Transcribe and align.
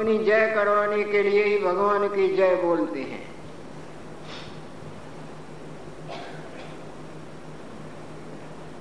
अपनी 0.00 0.18
जय 0.18 0.46
करवाने 0.54 1.02
के 1.04 1.22
लिए 1.22 1.42
ही 1.44 1.58
भगवान 1.58 2.08
की 2.08 2.28
जय 2.36 2.54
बोलते 2.56 3.00
हैं। 3.00 3.24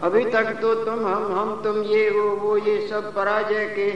अभी 0.01 0.23
तक 0.25 0.51
तो 0.61 0.73
तुम, 0.75 1.05
हम 1.07 1.25
हम 1.37 1.61
तुम 1.63 1.81
ये, 1.83 2.09
वो 2.09 2.29
वो, 2.35 2.57
ये 2.57 2.87
सब 2.87 3.13
पराजय 3.15 3.65
के 3.65 3.89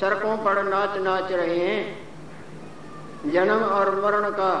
सड़कों 0.00 0.36
पर 0.36 0.62
नाच 0.62 0.96
नाच 0.98 1.32
रहे 1.32 1.58
हैं। 1.58 3.32
जन्म 3.32 3.64
और 3.64 3.90
मरण 4.04 4.30
का 4.30 4.54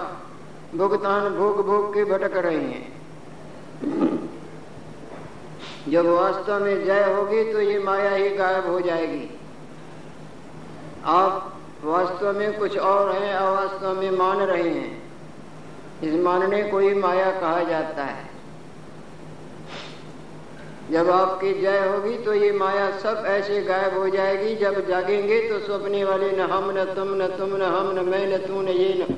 भुगतान 0.74 1.28
भोग 1.34 1.64
भोग 1.66 1.94
के 1.94 2.04
भटक 2.04 2.36
रहे 2.36 2.58
हैं। 2.58 2.92
जब 5.88 6.06
वास्तव 6.06 6.64
में 6.64 6.84
जय 6.84 7.12
होगी 7.14 7.52
तो 7.52 7.60
ये 7.60 7.78
माया 7.78 8.10
ही 8.10 8.28
गायब 8.36 8.66
हो 8.66 8.80
जाएगी। 8.80 9.28
आप 11.06 11.50
वास्तव 11.84 12.38
में 12.38 12.58
कुछ 12.58 12.78
और 12.78 13.10
हैं, 13.12 13.34
अवास्तव 13.34 14.00
में 14.00 14.10
मान 14.10 14.38
रहे 14.38 14.68
हैं। 14.68 15.02
इस 16.02 16.14
मानने 16.14 16.62
को 16.62 16.78
ही 16.78 16.94
माया 16.94 17.30
कहा 17.30 17.62
जाता 17.62 18.04
है। 18.04 18.24
जब 20.90 21.10
आपकी 21.10 21.60
जय 21.60 21.78
होगी 21.88 22.18
तो 22.18 22.34
ये 22.34 22.52
माया 22.52 22.90
सब 22.90 23.24
ऐसे 23.26 23.60
गायब 23.62 23.98
हो 23.98 24.08
जाएगी। 24.08 24.54
जब 24.54 24.88
जागेंगे 24.88 25.40
तो 25.48 25.58
सपने 25.58 26.04
वाले, 26.04 26.30
न 26.32 26.40
हम, 26.40 26.70
न 26.70 26.84
तुम 26.84 27.14
न 27.14 27.26
तुम, 27.26 27.56
न 27.56 27.62
हम, 27.62 27.92
न 27.92 28.08
मैं, 28.08 28.26
न 28.34 28.36
तू, 28.36 28.62
न 28.62 28.68
ये, 28.68 28.94
न 28.94 29.12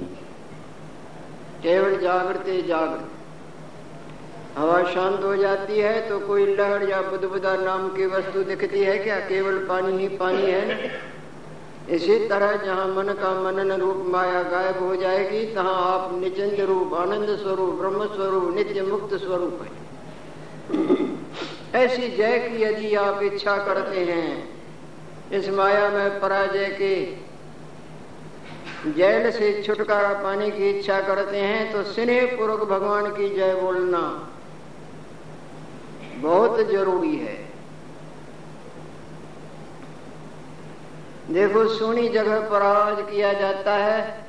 केवल 1.63 1.99
जागृते 1.99 2.63
जागृत। 2.63 3.09
हवा 4.59 4.83
शांत 4.83 5.25
हो 5.25 5.37
जाती 5.37 5.79
है 5.79 6.09
तो 6.09 6.19
कोई 6.21 6.55
लहर 6.57 6.89
या 6.91 7.03
बुदबुदा 7.03 7.57
नाम 7.57 7.89
की 7.89 8.07
वस्तु 8.07 8.43
दिखती 8.43 8.81
है 8.81 8.99
क्या? 8.99 9.19
केवल 9.21 9.59
पानी 9.59 9.99
ही 9.99 10.09
पानी 10.09 10.43
है। 10.43 10.91
इसी 11.89 12.19
तरह 12.29 12.57
जहाँ 12.57 12.87
मन 12.89 13.13
का 13.13 13.31
मनन 13.43 13.73
रूप 13.73 14.05
माया 14.07 14.43
गायब 14.43 14.79
हो 14.79 14.97
जाएगी, 14.97 15.45
तहाँ 15.55 15.75
आप 15.85 16.11
निचंद 16.15 16.61
रूप, 16.61 16.95
आनंद 16.95 17.37
स्वरूप, 17.39 17.75
ब्रह्म 17.75 18.07
स्वरूप, 18.07 18.55
नित्य 18.55 18.83
मुक्त 18.83 19.15
स्वरूप 19.17 19.61
है। 19.63 19.71
ऐसी 21.77 22.09
जय 22.09 22.39
की 22.39 22.63
यदि 22.63 22.95
आप 22.97 23.23
इच्छा 23.23 23.57
करते 23.67 24.05
हैं, 24.05 24.49
इस 25.33 25.49
माया 25.51 25.89
में 25.91 26.21
पराजय 26.21 26.69
के 26.81 26.95
जैल 28.93 29.31
से 29.31 29.63
छुटकारा 29.63 30.13
पाने 30.23 30.51
की 30.51 30.69
इच्छा 30.71 31.01
करते 31.01 31.39
हैं 31.39 31.73
तो 31.73 31.83
स्नेह 31.85 32.37
पूर्वक 32.37 32.69
भगवान 32.69 33.11
की 33.11 33.29
जय 33.29 33.55
बोलना 33.55 34.01
बहुत 36.19 36.61
ज़रूरी 36.69 37.17
है। 37.17 37.46
देखो 41.31 41.67
सोनी 41.69 42.09
जगह 42.09 42.41
पर 42.41 42.63
आवाज़ 42.63 43.01
किया 43.03 43.33
जाता 43.33 43.75
है 43.75 44.27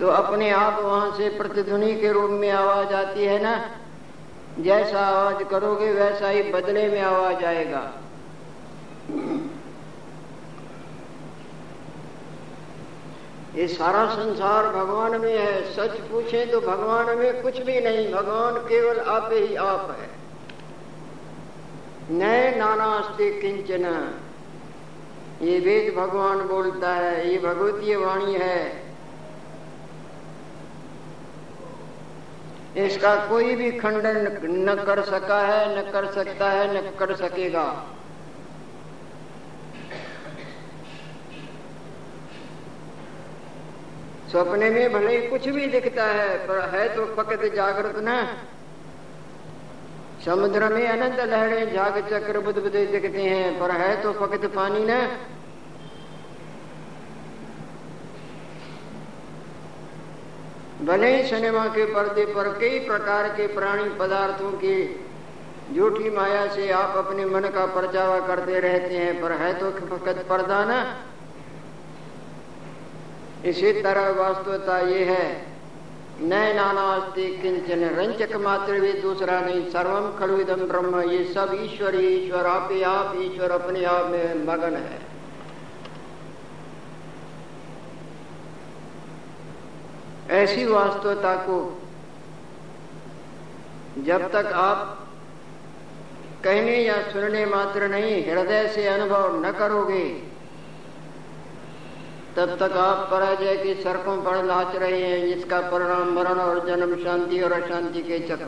तो 0.00 0.08
अपने 0.08 0.50
आप 0.50 0.80
वहाँ 0.82 1.10
से 1.16 1.28
प्रतिध्वनि 1.28 1.94
के 1.94 2.12
रूप 2.12 2.30
में 2.30 2.50
आवाज़ 2.50 2.92
आती 2.94 3.24
है 3.24 3.38
ना? 3.42 3.54
जैसा 4.60 5.00
आवाज़ 5.00 5.42
करोगे 5.44 5.92
वैसा 5.92 6.28
ही 6.28 6.42
बदले 6.42 6.88
में 6.88 7.00
आवाज़ 7.02 7.44
आएगा। 7.44 7.80
ये 13.54 13.66
सारा 13.68 14.04
संसार 14.06 14.68
भगवान 14.68 15.20
में 15.20 15.38
है, 15.38 15.62
सच 15.74 15.98
पूछे 16.10 16.44
तो 16.46 16.60
भगवान 16.60 17.18
में 17.18 17.42
कुछ 17.42 17.58
भी 17.58 17.80
नहीं, 17.80 18.12
भगवान 18.12 18.54
केवल 18.68 19.00
आप 19.00 19.30
ही 19.32 19.54
आप 19.56 19.96
है। 20.00 20.08
नए 22.10 22.56
नानास्ते 22.56 23.30
किंचन। 23.40 23.84
ये 25.42 25.58
वेद 25.58 25.94
भगवान 25.94 26.38
बोलता 26.48 26.94
है, 26.94 27.30
ये 27.32 27.38
भगवतीय 27.38 27.96
वाणी 27.96 28.34
है। 28.34 28.88
इसका 32.76 33.14
कोई 33.28 33.54
भी 33.54 33.70
खंडन 33.72 34.16
न 34.44 34.74
कर 34.84 35.02
सका 35.02 35.40
है, 35.40 35.60
न 35.78 35.90
कर 35.90 36.10
सकता 36.12 36.50
है, 36.50 36.66
न 36.74 36.90
कर 36.98 37.14
सकेगा। 37.16 37.64
सपने 44.32 44.70
में 44.70 44.92
भले 44.92 45.20
कुछ 45.20 45.48
भी 45.48 45.66
दिखता 45.66 46.04
है, 46.04 46.36
पर 46.38 46.60
है 46.68 46.88
तो 46.96 47.04
फकत 47.14 47.44
जागृत 47.54 47.94
न। 47.98 48.26
समुद्र 50.28 50.68
में 50.68 50.86
अनंत 50.88 51.20
लहरें 51.20 51.72
जाग 51.72 51.94
चक्र 52.08 52.40
बुद्ध 52.40 52.58
बुद्ध 52.58 52.72
दिखते 52.72 53.22
हैं, 53.22 53.58
पर 53.60 53.70
है 53.72 54.02
तो 54.02 54.12
फकत 54.12 54.44
पानी 54.54 54.84
न। 54.84 54.96
भले 60.82 61.10
सिनेमा 61.24 61.64
के 61.68 61.84
पर्दे 61.94 62.24
पर 62.34 62.48
कई 62.58 62.78
प्रकार 62.80 63.28
के 63.28 63.46
प्राणी 63.46 63.88
पदार्थों 63.98 64.50
की 64.58 64.76
झूठी 65.74 66.10
माया 66.10 66.46
से 66.46 66.70
आप 66.74 66.96
अपने 66.96 67.24
मन 67.26 67.48
का 67.48 67.66
परचावा 67.74 68.20
करते 68.26 68.60
रहते 68.60 68.96
हैं, 68.96 69.20
पर 69.20 69.32
है 69.32 69.52
तो 69.54 69.70
फकत 69.88 70.24
पर्दा 70.28 70.64
ना। 70.64 70.80
इसी 73.44 73.72
तरह 73.82 74.10
वास्तवता 74.14 74.78
ये 74.88 75.04
है 75.04 75.24
नय 76.20 76.52
नानास्ति 76.52 77.26
किंचन 77.42 77.84
रंचक 77.96 78.34
मात्र 78.36 78.80
भी 78.80 78.92
दूसरा 78.92 79.38
नहीं 79.40 79.64
सर्वम 79.70 80.10
खलुदम 80.18 80.64
ब्रह्म, 80.66 81.00
ये 81.10 81.24
सब 81.24 81.56
ईश्वर 81.60 81.94
ही 81.94 82.06
ईश्वर 82.08 82.46
आप 82.46 82.68
ही 82.72 82.82
आप 82.84 83.12
ईश्वर 83.16 83.50
अपने 83.50 83.84
आप 83.86 84.06
में 84.06 84.44
मगन 84.46 84.76
है 84.76 85.00
ऐसी 90.34 90.64
वास्तवता 90.64 91.34
को 91.44 91.58
जब 93.98 94.28
तक 94.32 94.52
आप 94.54 95.06
कहने 96.44 96.76
या 96.78 97.00
सुनने 97.02 97.44
मात्र 97.46 97.88
नहीं, 97.88 98.24
हृदय 98.26 98.66
से 98.68 98.86
अनुभव 98.86 99.44
न 99.46 99.52
करोगे 99.52 100.04
तब 102.38 102.56
तक 102.56 102.72
आप 102.72 103.08
पराजय 103.10 103.56
की 103.56 103.82
सड़कों 103.82 104.22
पर 104.22 104.42
नाच 104.42 104.76
रहे 104.76 105.02
हैं, 105.02 105.34
जिसका 105.34 105.60
परिणाम 105.60 106.12
मरण 106.12 106.38
और 106.38 106.66
जन्म 106.66 107.04
शांति 107.04 107.40
और 107.40 107.52
अशांति 107.52 108.02
के 108.02 108.18
चक्र। 108.18 108.46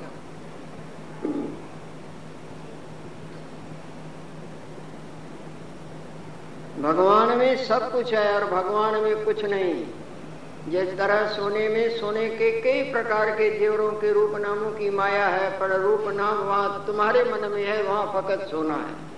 भगवान 6.83 7.39
में 7.39 7.57
सब 7.57 7.93
कुछ 7.93 8.15
है 8.15 8.35
और 8.35 8.45
भगवान 8.45 9.01
में 9.01 9.25
कुछ 9.25 9.45
नहीं। 9.45 9.85
जिस 10.69 10.99
तरह 10.99 11.27
सोने 11.27 11.69
में, 11.69 11.99
सोने 11.99 12.29
के 12.29 12.61
कई 12.61 12.93
प्रकार 12.93 13.31
के 13.31 13.59
जेवरों 13.59 13.91
के 13.91 14.13
रूप 14.13 14.37
नामों 14.37 14.71
की 14.71 14.91
माया 14.91 15.27
है, 15.27 15.61
पर 15.61 15.81
रूप 15.81 16.05
नाम 16.09 16.39
वहाँ 16.39 16.85
तुम्हारे 16.87 17.25
मन 17.25 17.49
में 17.53 17.65
है, 17.65 17.83
वहाँ 17.83 18.13
फकत 18.15 18.49
सोना 18.51 18.75
है। 18.75 19.10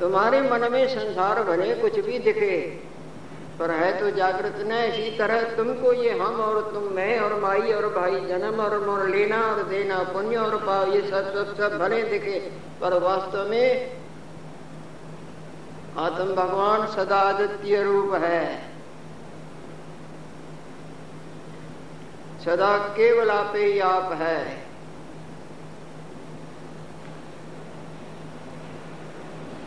तुम्हारे 0.00 0.40
मन 0.42 0.68
में 0.72 0.86
संसार 0.88 1.42
भले 1.42 1.74
कुछ 1.74 1.98
भी 2.00 2.18
दिखे, 2.18 2.58
पर 3.58 3.70
है 3.70 3.90
तो 4.00 4.10
जागृत 4.10 4.56
न 4.66 4.82
इसी 4.84 5.16
तरह 5.18 5.42
तुमको 5.56 5.92
ये 5.92 6.10
हम 6.18 6.40
और 6.40 6.60
तुम 6.72 6.82
मैं 6.94 7.18
और 7.18 7.38
माई 7.40 7.72
और 7.72 7.88
भाई 7.94 8.20
जन्म 8.28 8.60
और 8.60 8.78
मोर 8.86 9.08
लेना 9.08 9.40
और 9.42 9.62
देना, 9.62 10.02
पुण्य 10.12 10.36
और 10.36 10.56
पाव 10.56 10.92
ये 10.94 11.00
सब 11.02 11.32
सब 11.34 11.56
सब 11.56 11.78
भले 11.78 12.02
दिखे, 12.02 12.38
पर 12.80 12.98
वास्तव 12.98 13.48
में 13.50 13.96
आत्म 15.98 16.34
भगवान 16.34 16.86
सदा 16.86 17.16
आदित्य 17.22 17.82
रूप 17.82 18.14
है। 18.14 18.44
सदा 22.44 22.76
केवल 22.96 23.30
आप 23.30 23.52
ही 23.56 23.78
आप 23.80 24.12
है। 24.12 24.65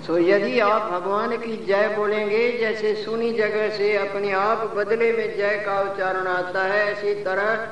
तो 0.09 0.17
यदि 0.19 0.59
आप 0.59 0.89
भगवान 0.91 1.35
की 1.37 1.55
जय 1.65 1.87
बोलेंगे, 1.97 2.51
जैसे 2.57 2.93
सुनी 2.95 3.31
जगह 3.33 3.69
से 3.69 3.95
अपने 3.97 4.31
आप 4.33 4.61
बदले 4.77 5.11
में 5.13 5.35
जय 5.37 5.57
का 5.65 5.79
उच्चारण 5.81 6.27
आता 6.27 6.63
है, 6.63 6.91
इसी 6.93 7.13
तरह 7.23 7.67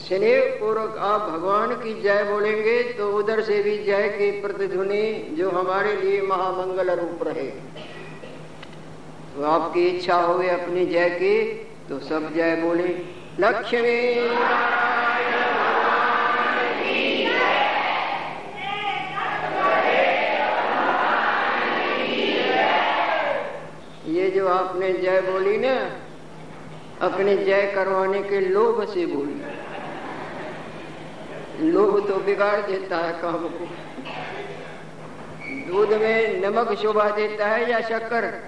स्नेह 0.00 0.56
पूर्वक 0.60 0.96
आप 1.00 1.28
भगवान 1.30 1.74
की 1.74 1.92
जय 2.02 2.24
बोलेंगे 2.24 2.82
तो 2.94 3.10
उधर 3.18 3.42
से 3.42 3.62
भी 3.62 3.76
जय 3.84 4.08
की 4.08 4.30
प्रतिध्वनि 4.40 5.02
जो 5.38 5.50
हमारे 5.50 5.94
लिए 5.96 6.20
महामंगल 6.22 6.90
रूप 7.00 7.22
रहे। 7.28 7.46
तो 9.30 9.44
आपकी 9.46 9.86
इच्छा 9.86 10.16
हो 10.16 10.34
अपनी 10.50 10.86
जय 10.86 11.08
की 11.12 11.36
तो 11.88 11.98
सब 12.00 12.32
जय 12.34 12.56
बोले। 12.56 12.88
लक्ष्मी 13.40 13.98
जो 24.30 24.48
आपने 24.48 24.92
जय 24.92 25.20
बोली 25.20 25.58
ना, 25.58 25.74
अपने 27.06 27.36
जय 27.36 27.72
करवाने 27.74 28.22
के 28.22 28.40
लोभ 28.40 28.88
से 28.88 29.06
बोली। 29.06 29.42
लोभ 31.70 32.08
तो 32.08 32.16
बिगाड़ 32.16 32.60
देता 32.60 32.96
है 32.96 33.12
काम 33.12 33.36
को। 33.36 33.68
दूध 35.72 35.88
में 35.88 36.40
नमक 36.40 36.72
शोभा 36.72 37.10
देता 37.10 37.46
है 37.46 37.70
या 37.70 37.80
शक्कर? 37.80 38.44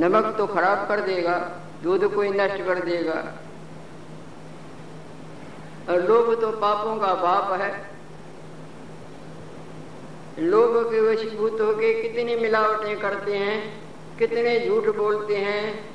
नमक 0.00 0.34
तो 0.38 0.46
खराब 0.46 0.88
कर 0.88 1.00
देगा, 1.00 1.50
दूध 1.82 2.14
को 2.14 2.22
ही 2.22 2.30
नष्ट 2.30 2.64
कर 2.66 2.74
देगा। 2.74 3.34
और 5.88 6.00
लोभ 6.00 6.40
तो 6.40 6.50
पापों 6.50 6.96
का 6.96 7.14
बाप 7.14 7.60
है। 7.60 7.99
लोभ 10.40 10.76
के 10.90 11.00
वशीभूत 11.00 11.60
होके 11.60 11.92
कितनी 12.02 12.34
मिलावटें 12.36 12.98
करते 13.00 13.36
हैं, 13.36 13.58
कितने 14.18 14.58
झूठ 14.60 14.94
बोलते 14.96 15.36
हैं। 15.36 15.88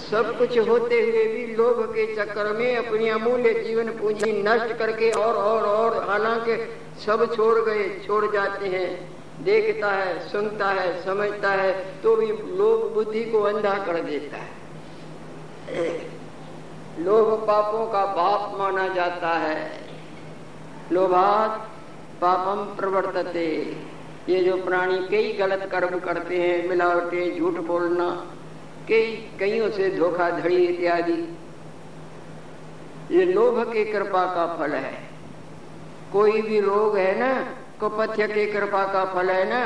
सब 0.00 0.36
कुछ 0.38 0.58
होते 0.58 1.00
हुए 1.00 1.24
भी 1.26 1.44
लोभ 1.56 1.82
के 1.94 2.06
चक्कर 2.16 2.52
में 2.52 2.76
अपनी 2.76 3.08
अमूल्य 3.08 3.52
जीवन 3.54 3.90
पूंजी 3.90 4.32
नष्ट 4.42 4.72
करके 4.78 5.10
और 5.10 5.34
और 5.34 5.62
और 5.64 6.08
हालाँकि 6.08 6.56
सब 7.04 7.34
छोड़ 7.34 7.58
गए, 7.60 7.88
छोड़ 8.06 8.30
जाते 8.32 8.66
हैं। 8.66 8.88
देखता 9.44 9.90
है, 9.90 10.18
सुनता 10.28 10.68
है, 10.70 11.02
समझता 11.04 11.50
है 11.52 11.72
तो 12.02 12.16
भी 12.16 12.26
लोभ 12.56 12.90
बुद्धि 12.94 13.24
को 13.24 13.40
अंधा 13.42 13.74
कर 13.84 14.00
देता 14.00 14.36
है। 14.36 14.48
लोभ 16.98 17.46
पापों 17.46 17.86
का 17.86 18.04
बाप 18.06 18.58
माना 18.58 18.88
जाता 18.88 19.28
है। 19.38 19.89
लोभात 20.92 21.68
पापम 22.20 22.64
प्रवर्तते। 22.76 23.46
ये 24.28 24.42
जो 24.44 24.56
प्राणी 24.56 24.98
कई 25.08 25.32
गलत 25.32 25.68
कर्म 25.72 25.98
करते 25.98 26.38
हैं, 26.38 26.68
मिलावटे, 26.68 27.30
झूठ 27.38 27.52
बोलना, 27.52 28.08
कई 28.88 29.30
कईयों 29.40 29.70
से 29.70 29.90
धोखाधड़ी 29.90 30.56
इत्यादि, 30.56 31.36
ये 33.10 33.24
लोभ 33.24 33.62
के 33.72 33.84
कृपा 33.84 34.24
का 34.34 34.46
फल 34.56 34.72
है। 34.72 34.92
कोई 36.12 36.42
भी 36.42 36.60
रोग 36.60 36.96
है 36.96 37.18
ना, 37.18 37.32
कुपथ्य 37.80 38.26
के 38.28 38.46
कृपा 38.46 38.84
का 38.92 39.04
फल 39.04 39.30
है 39.30 39.48
ना, 39.48 39.64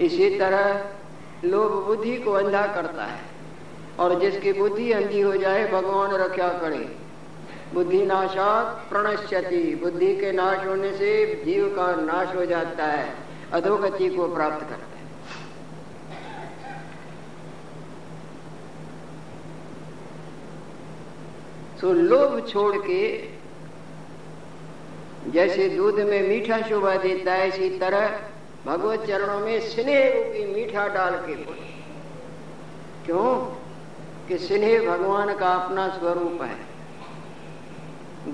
इसी 0.00 0.38
तरह 0.38 1.48
लोभ 1.48 1.72
बुद्धि 1.86 2.16
को 2.16 2.32
अंधा 2.32 2.66
करता 2.66 3.04
है। 3.04 3.20
और 3.98 4.18
जिसकी 4.20 4.52
बुद्धि 4.52 4.92
अंधी 4.92 5.20
हो 5.20 5.36
जाए, 5.36 5.70
भगवान 5.72 6.10
रक्षा 6.12 6.48
करे? 6.48 6.99
बुद्धि 7.74 8.06
नाशात 8.06 8.86
प्रणश्यति। 8.90 9.80
बुद्धि 9.82 10.16
के 10.16 10.32
नाश 10.32 10.66
होने 10.66 10.92
से 10.92 11.42
जीव 11.44 11.68
का 11.68 11.92
नाश 11.92 12.36
हो 12.36 12.44
जाता 12.44 12.86
है। 12.86 13.14
अधोगति 13.52 14.08
को 14.08 14.34
प्राप्त 14.34 14.60
करता 14.60 14.74
है। 14.74 14.90
तो 21.80 21.92
लोभ 21.92 22.46
छोड़ 22.48 22.76
के 22.76 23.28
जैसे 25.26 25.68
दूध 25.68 25.94
में 25.94 26.28
मीठा 26.28 26.60
शोभा 26.60 26.96
देता 26.96 27.32
है, 27.32 27.48
इसी 27.48 27.78
तरह 27.78 28.20
भगवत 28.66 29.00
चरणों 29.00 29.40
में 29.40 29.60
स्नेह 29.60 30.14
रूपी 30.16 30.54
मीठा 30.54 30.88
डाल 30.88 31.10
के 31.10 31.34
बोले। 31.34 31.70
क्यों? 33.06 33.56
कि 34.28 34.38
स्नेह 34.38 34.90
भगवान 34.90 35.38
का 35.38 35.48
अपना 35.48 35.88
स्वरूप 35.88 36.42
है। 36.42 36.69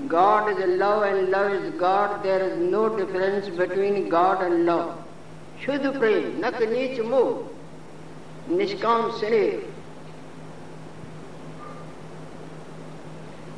God 0.07 0.49
is 0.49 0.79
love 0.79 1.03
and 1.03 1.29
love 1.29 1.51
is 1.53 1.73
God. 1.75 2.21
There 2.21 2.41
is 2.41 2.57
no 2.57 2.89
difference 2.89 3.47
between 3.49 4.09
God 4.09 4.41
and 4.41 4.65
love. 4.65 4.95
शुद्ध 5.65 5.99
प्रेम, 5.99 6.25
नक 6.45 6.61
नीच 6.61 6.99
मोह, 6.99 8.55
निष्काम 8.57 9.09
स्नेह 9.17 9.61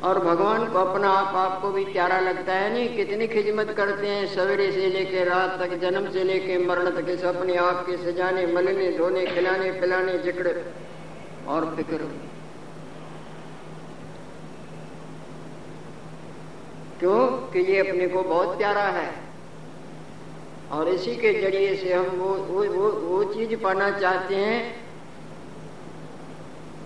और 0.06 0.18
भगवान 0.24 0.64
को 0.72 0.78
अपना 0.78 1.08
आप, 1.10 1.34
आपको 1.36 1.70
भी 1.70 1.84
प्यारा 1.84 2.20
लगता 2.20 2.52
है 2.52 2.72
नहीं 2.72 2.96
कितनी 2.96 3.26
खिदमत 3.26 3.74
करते 3.76 4.06
हैं 4.06 4.26
सवेरे 4.34 4.70
से 4.72 4.86
लेके 4.88 5.24
रात 5.24 5.58
तक, 5.60 5.76
जन्म 5.78 6.10
से 6.12 6.24
लेके 6.24 6.58
मरण 6.66 6.90
तक 6.90 7.24
अपने 7.24 7.56
आप 7.56 7.84
के 7.86 7.96
सजाने, 7.96 8.46
मलने, 8.46 8.90
धोने, 8.98 9.26
खिलाने, 9.26 9.70
पिलाने 9.80 10.18
ज़िक्र 10.18 10.54
और 11.48 11.74
फ़िक्र 11.76 12.29
क्यों 17.00 17.26
कि 17.52 17.60
ये 17.60 17.78
अपने 17.78 18.06
को 18.08 18.22
बहुत 18.22 18.58
प्यारा 18.58 18.82
है। 18.82 19.10
और 20.72 20.88
इसी 20.88 21.16
के 21.16 21.32
ज़रिए 21.40 21.76
से 21.76 21.92
हम 21.92 22.04
वो 22.04 22.34
वो 22.34 22.64
वो, 22.64 22.88
वो 22.90 23.24
चीज़ 23.24 23.56
पाना 23.56 23.90
चाहते 23.90 24.34
हैं 24.34 24.76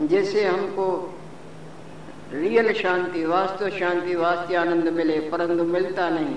जिससे 0.03 0.45
हमको 0.45 1.15
रियल 2.33 2.73
शांति 2.73 3.25
वास्तव 3.25 3.71
शांति 3.71 4.15
वास्तव 4.15 4.55
आनंद 4.57 4.89
मिले 4.89 5.19
परंतु 5.21 5.65
मिलता 5.65 6.09
नहीं। 6.11 6.37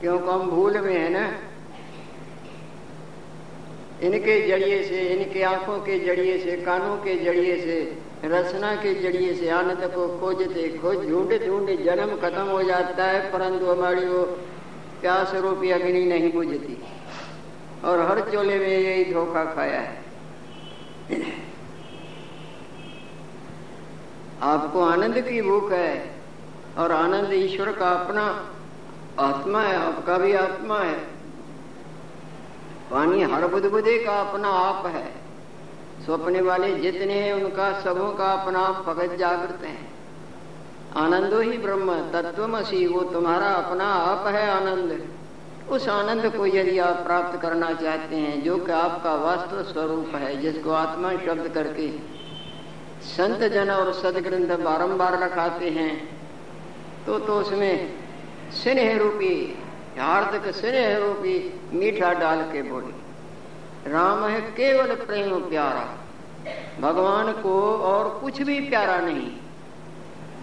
क्योंकि 0.00 0.28
हम 0.28 0.50
भूल 0.50 0.78
में 0.78 0.94
है 0.94 1.08
ना। 1.08 1.26
इनके 4.02 4.34
ज़रिए 4.48 4.82
से 4.84 5.00
इनके 5.00 5.42
आँखों 5.42 5.78
के 5.78 5.98
ज़रिए 5.98 6.38
से 6.38 6.56
कानों 6.56 6.96
के 6.96 7.14
ज़रिए 7.24 7.56
से 7.56 8.05
रचना 8.26 8.74
के 8.74 8.94
ज़रिए 8.94 9.34
से 9.34 9.48
आनंद 9.50 9.92
को 9.94 10.18
खोजते, 10.18 10.68
खोज 10.78 11.08
ढूंढे 11.10 11.38
ढूंढे, 11.46 11.76
जन्म 11.76 12.16
खत्म 12.16 12.42
हो 12.42 12.62
जाता 12.62 13.04
है, 13.04 13.32
परंतु 13.32 13.66
हमारी 13.66 14.06
वो 14.06 14.22
प्यास 15.00 15.34
रूपी 15.34 15.70
अग्नि 15.70 16.04
नहीं 16.04 16.32
बुझती। 16.32 16.82
और 17.84 18.00
हर 18.00 18.20
चोले 18.20 18.58
में 18.58 18.68
यही 18.68 19.04
धोखा 19.12 19.44
खाया 19.44 19.80
है। 19.80 20.04
आपको 24.42 24.80
आनंद 24.80 25.20
की 25.20 25.42
भूख 25.42 25.72
है, 25.72 26.16
और 26.78 26.92
आनंद 26.92 27.32
ईश्वर 27.32 27.72
का 27.72 27.90
अपना 27.90 28.24
आत्मा 29.18 29.60
है, 29.62 29.76
आपका 29.76 30.18
भी 30.18 30.32
आत्मा 30.32 30.80
है। 30.80 30.98
पानी 32.90 33.22
हर 33.22 33.46
बुदबुदे 33.46 33.98
का 33.98 34.20
अपना 34.20 34.48
आप 34.48 34.86
है। 34.86 35.25
स्वप्ने 36.06 36.40
वाले 36.40 36.74
जितने 36.76 37.14
हैं, 37.14 37.32
उनका 37.34 37.70
सबों 37.80 38.10
का 38.14 38.30
अपना 38.32 38.60
भगत 38.86 39.16
जागृत 39.18 39.64
है। 39.64 39.76
आनंदो 40.96 41.40
ही 41.40 41.56
ब्रह्म, 41.58 41.94
तत्वमसी, 42.12 42.86
वो 42.86 43.00
तुम्हारा 43.12 43.48
अपना 43.54 43.84
आप 43.84 44.26
है 44.26 44.48
आनंद। 44.50 45.00
उस 45.68 45.88
आनंद 45.88 46.26
को 46.36 46.46
यदि 46.46 46.78
आप 46.80 46.96
प्राप्त 46.96 47.40
करना 47.42 47.72
चाहते 47.74 48.16
हैं, 48.16 48.42
जो 48.42 48.56
कि 48.58 48.72
आपका 48.72 49.14
वास्तव 49.16 49.62
स्वरूप 49.62 50.14
है, 50.14 50.36
जिसको 50.42 50.70
आत्मा 50.72 51.10
शब्द 51.24 51.48
करके 51.54 51.88
संत 53.06 53.42
जन 53.52 53.70
और 53.70 53.92
सदग्रंथ 53.94 54.56
बारंबार 54.58 55.18
रखाते 55.20 55.70
हैं 55.70 55.92
तो 57.06 57.18
तो 57.18 57.40
उसमें 57.40 57.94
स्नेह 58.54 58.96
रूपी, 58.98 59.34
हार्दिक 59.98 60.54
स्नेह 60.54 60.96
रूपी 60.98 61.34
मीठा 61.72 62.12
डाल 62.14 62.42
के 62.52 62.62
बोले, 62.62 62.94
राम 63.86 64.24
है 64.24 64.40
केवल 64.52 64.94
प्रेम 64.96 65.38
प्यारा। 65.40 65.84
भगवान 66.80 67.32
को 67.32 67.76
और 67.76 68.18
कुछ 68.18 68.42
भी 68.42 68.60
प्यारा 68.60 68.98
नहीं। 68.98 69.30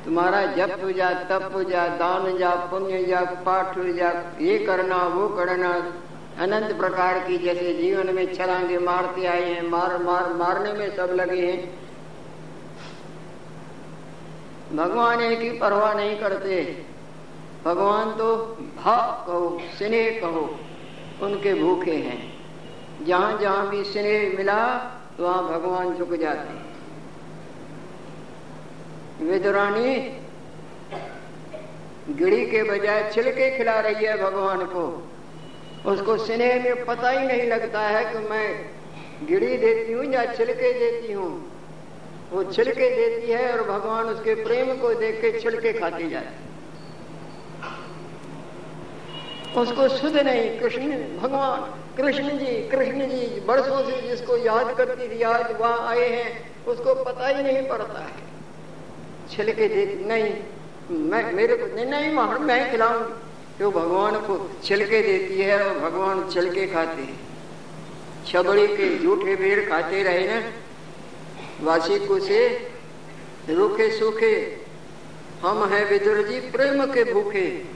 तुम्हारा 0.05 0.45
जप 0.45 0.69
पूजा, 0.81 1.13
तप 1.13 1.49
पूजा, 1.53 1.87
दान 1.87 2.37
जा, 2.37 2.49
पुण्य 2.49 3.03
जा, 3.03 3.21
पाठ 3.21 3.79
जा 3.79 4.37
ये 4.41 4.59
करना, 4.59 4.97
वो 4.97 5.27
करना, 5.29 5.93
अनंत 6.39 6.77
प्रकार 6.77 7.19
की 7.19 7.37
जैसे 7.37 7.73
जीवन 7.73 8.15
में 8.15 8.33
छलांगे 8.33 8.77
मारते 8.77 9.25
आए 9.25 9.53
हैं, 9.53 9.69
मार 9.69 9.97
मार, 9.97 10.33
मारने 10.33 10.73
में 10.73 10.95
सब 10.95 11.09
लगे 11.13 11.47
हैं। 11.47 11.83
भगवान 14.75 15.21
एक 15.21 15.39
ही 15.39 15.49
परवाह 15.49 15.93
नहीं 15.93 16.19
करते। 16.19 16.85
भगवान 17.65 18.11
तो 18.11 18.35
भाव 18.83 19.23
कहो, 19.27 19.61
स्नेह 19.77 20.21
कहो, 20.21 20.59
उनके 21.21 21.53
भूखे 21.53 21.95
हैं। 21.95 22.33
जहाँ 23.05 23.37
जहाँ 23.37 23.69
भी 23.69 23.83
स्नेह 23.83 24.37
मिला 24.37 24.89
तो 25.17 25.23
वहाँ 25.23 25.43
भगवान 25.43 25.93
झुक 25.95 26.13
जाते 26.13 26.47
हैं। 26.49 26.71
विदुरानी 29.21 29.95
गिड़ी 32.09 32.45
के 32.45 32.63
बजाय 32.63 33.09
छिलके 33.11 33.49
खिला 33.57 33.79
रही 33.79 34.05
है 34.05 34.17
भगवान 34.17 34.65
को। 34.65 34.85
उसको 35.91 36.17
स्नेह 36.17 36.63
में 36.63 36.85
पता 36.85 37.09
ही 37.09 37.27
नहीं 37.27 37.47
लगता 37.47 37.81
है 37.81 38.03
कि 38.05 38.19
मैं 38.29 38.47
गिड़ी 39.27 39.57
देती 39.57 39.93
हूँ 39.93 40.05
या 40.05 40.25
छिलके 40.33 40.71
देती 40.73 41.13
हूँ। 41.13 41.31
वो 42.31 42.43
छिलके 42.43 42.89
देती 42.95 43.31
है 43.31 43.51
और 43.51 43.63
भगवान 43.67 44.05
उसके 44.05 44.35
प्रेम 44.35 44.77
को 44.77 44.93
देख 44.93 45.21
के 45.21 45.39
छिलके 45.39 45.73
खाती 45.73 46.09
जाती 46.09 46.52
उसको 49.57 49.87
सुध 49.87 50.17
नहीं, 50.17 50.59
कृष्ण, 50.59 50.87
भगवान, 51.17 51.61
कृष्ण 51.97 52.29
जी 52.29 52.69
कृष्ण 52.69 52.99
जी, 52.99 53.39
बरसों 53.39 53.91
से 53.91 54.07
जिसको 54.07 54.37
याद 54.37 54.77
करती 54.77 55.07
थी, 55.07 55.21
आज 55.21 55.55
वहाँ 55.59 55.87
आए 55.87 56.09
हैं, 56.09 56.51
उसको 56.65 56.95
पता 56.95 57.27
ही 57.27 57.43
नहीं 57.43 57.67
पड़ता 57.67 57.99
है। 57.99 58.31
छिलके 59.31 59.67
देती 59.67 60.05
नहीं, 60.05 60.33
मैं, 60.99 61.33
मेरे 61.33 61.55
को, 61.55 61.75
नहीं 61.75 61.85
नहीं, 61.85 62.13
वहाँ 62.13 62.39
मैं 62.39 62.71
खिलाऊँगी। 62.71 63.13
तो 63.59 63.71
भगवान 63.71 64.15
को 64.15 64.51
छिलके 64.63 65.01
देती 65.01 65.41
है 65.41 65.69
और 65.69 65.79
भगवान 65.79 66.29
छिलके 66.29 66.67
खाते 66.67 67.01
हैं। 67.01 67.19
छबड़ी 68.27 68.67
के 68.67 68.99
झूठे 68.99 69.35
भेड़ 69.35 69.69
खाते 69.69 70.03
रहे 70.03 70.27
ना 70.27 70.41
वासी 71.61 71.99
को 71.99 72.19
से, 72.19 72.69
रूखे 73.49 73.89
सूखे, 73.91 74.61
हम 75.41 75.63
हैं 75.73 75.89
विदुर 75.89 76.27
जी, 76.27 76.39
प्रेम 76.39 76.85
के 76.85 77.03
भूखे। 77.13 77.73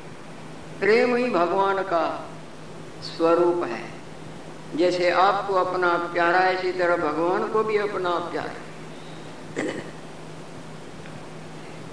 प्रेम 0.79 1.15
ही 1.15 1.29
भगवान 1.29 1.83
का 1.83 2.29
स्वरूप 3.03 3.63
है। 3.63 3.83
जैसे 4.75 5.09
आपको 5.09 5.53
अपना 5.53 5.93
प्यारा 6.13 6.37
है, 6.37 6.59
इसी 6.59 6.71
तरह 6.71 6.95
भगवान 6.97 7.47
को 7.47 7.63
भी 7.63 7.77
अपना 7.77 8.09
प्यारा 8.09 8.51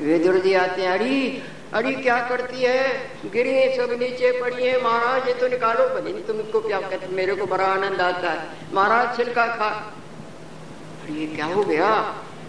विदुर 0.01 0.39
जी 0.39 0.55
आते 0.55 0.83
हैं, 0.83 0.91
अरे 0.91 1.43
अरे, 1.73 1.93
क्या 1.93 2.29
करती 2.29 2.63
है? 2.63 3.11
गिरे, 3.31 3.75
सब 3.77 3.93
नीचे 3.93 4.41
पड़ी 4.41 4.67
है। 4.67 4.83
महाराज, 4.83 5.29
ये 5.29 5.35
तो 5.35 5.49
निकालो। 5.49 5.89
भले 5.89 6.13
नहीं 6.13 6.23
तुमको 6.23 6.61
क्या 6.61 6.81
कहते, 6.81 7.07
मेरे 7.07 7.35
को 7.35 7.47
बड़ा 7.47 7.65
आनंद 7.65 8.01
आता 8.01 8.31
है। 8.31 8.49
महाराज, 8.73 9.17
छिलका 9.17 9.47
खा। 9.47 9.95
ये 11.11 11.27
क्या 11.27 11.47
हो 11.47 11.63
गया? 11.63 12.01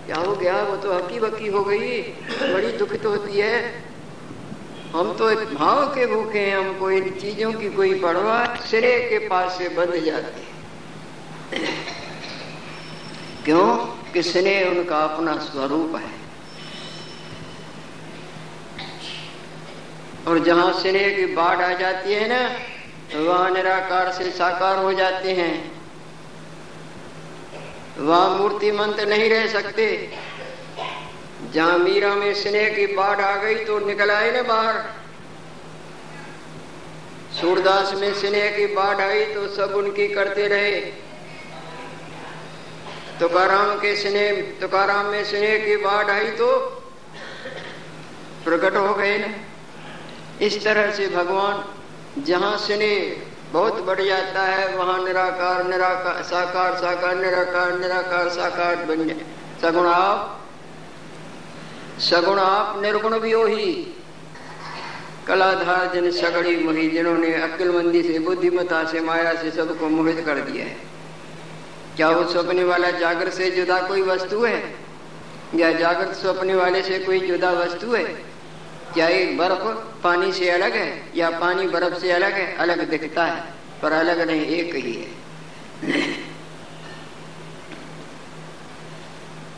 क्या 0.05 0.15
हो 0.15 0.35
गया? 0.35 0.63
वो 0.63 0.77
तो 0.77 0.93
हकी 0.93 1.19
बकी 1.19 1.47
हो 1.47 1.63
गई। 1.63 2.01
बड़ी 2.53 2.71
दुखित 2.71 3.05
होती 3.05 3.39
है। 3.39 3.83
हम 4.95 5.13
तो 5.17 5.29
एक 5.29 5.53
भाव 5.55 5.85
के 5.85 6.05
भूखे 6.07 6.39
हैं 6.39 6.57
हमको 6.57 6.89
इन 6.91 7.09
चीज़ों 7.09 7.53
की 7.53 7.69
कोई 7.69 7.93
परवाह 7.99 8.55
सिरे 8.55 8.99
के 9.09 9.17
पास 9.27 9.57
से 9.57 9.69
बंध 9.69 9.95
जाती 9.95 10.41
क्यों? 13.45 13.77
कि 14.13 14.23
स्नेह 14.23 14.69
उनका 14.69 14.97
अपना 14.97 15.37
स्वरूप 15.37 15.95
है। 15.95 16.11
और 20.27 20.39
जहाँ 20.39 20.71
स्नेह 20.73 21.15
की 21.15 21.25
बाढ़ 21.25 21.61
आ 21.61 21.73
जाती 21.73 22.13
है 22.13 22.27
ना 22.27 22.41
वहाँ 23.19 23.49
निराकार 23.51 24.11
से 24.11 24.31
साकार 24.31 24.77
हो 24.77 24.93
जाते 24.93 25.31
हैं। 25.31 25.71
वहाँ 27.97 28.29
मूर्तिमंत 28.29 28.99
नहीं 28.99 29.29
रह 29.29 29.47
सकते। 29.47 30.17
जहाँ 31.55 31.77
मीरा 31.79 32.13
में 32.15 32.33
स्नेह 32.33 32.69
की 32.69 32.85
बाढ़ 32.95 33.21
आ 33.21 33.35
गई 33.35 33.55
तो 33.65 33.79
निकल 33.79 34.11
आए 34.11 34.31
ना 34.31 34.41
बाहर। 34.43 34.79
सूरदास 37.31 37.93
में 37.93 38.13
स्नेह 38.13 38.49
की 38.57 38.65
बाढ़ 38.75 39.01
आई 39.01 39.23
तो 39.25 39.47
सब 39.47 39.75
उनकी 39.75 40.07
करते 40.07 40.47
रहे। 40.47 40.75
तुकाराम 43.19 43.75
के 43.75 43.95
स्नेह, 43.95 44.41
तुकाराम 44.61 45.05
में 45.05 45.23
स्नेह 45.23 45.65
की 45.65 45.75
बाढ़ 45.77 46.09
आई 46.11 46.29
तो 46.31 46.47
प्रकट 48.45 48.75
हो 48.77 48.93
गए 48.93 49.17
ना। 49.17 49.33
इस 50.45 50.63
तरह 50.63 50.91
से 50.91 51.07
भगवान 51.07 52.23
जहाँ 52.23 52.57
स्नेह 52.57 53.23
बहुत 53.53 53.83
बढ़ 53.83 54.01
जाता 54.01 54.41
है, 54.41 54.75
वहाँ 54.75 55.03
निराकार 55.03 55.63
निराकार, 55.63 56.21
साकार 56.23 56.75
साकार, 56.75 57.15
निराकार 57.15 57.79
निराकार, 57.79 58.29
साकार 58.29 58.75
बन 58.85 59.07
जाए। 59.07 59.25
सगुण 59.61 59.87
आप 59.87 60.41
सगुण 61.99 62.39
आप 62.39 62.81
निर्गुण 62.81 63.19
भी 63.19 63.31
हो 63.31 63.45
ही 63.45 63.95
कलाधार 65.27 65.93
जन 65.93 66.11
सगड़ी 66.11 66.55
मोही, 66.57 66.89
जिन्होंने 66.89 67.33
अक्लमंदी 67.33 68.03
से, 68.03 68.19
बुद्धिमता 68.19 68.83
से, 68.83 69.01
माया 69.01 69.33
से 69.33 69.51
सबको 69.51 69.89
मोहित 69.89 70.25
कर 70.25 70.35
दिया 70.35 70.65
है। 70.65 70.77
क्या 71.95 72.09
वो 72.09 72.31
सपने 72.31 72.63
वाला 72.63 72.91
जागृत 72.91 73.33
से 73.33 73.51
जुदा 73.51 73.81
कोई 73.81 74.01
वस्तु 74.01 74.43
है? 74.43 74.75
या 75.55 75.71
जागृत 75.71 76.15
सपने 76.15 76.55
वाले 76.55 76.83
से 76.83 76.99
कोई 76.99 77.19
जुदा 77.19 77.51
वस्तु 77.51 77.93
है? 77.93 78.03
क्या 78.93 79.07
एक 79.07 79.37
बर्फ़ 79.37 80.01
पानी 80.03 80.33
से 80.33 80.49
अलग 80.49 80.73
है, 80.73 81.11
या 81.15 81.29
पानी 81.29 81.67
बर्फ़ 81.67 81.99
से 81.99 82.11
अलग 82.11 82.33
है? 82.33 82.55
अलग 82.55 82.89
दिखता 82.89 83.25
है, 83.25 83.43
पर 83.81 83.91
अलग 83.91 84.27
नहीं, 84.27 84.45
एक 84.45 84.75
ही 84.75 84.93
है। 84.93 85.15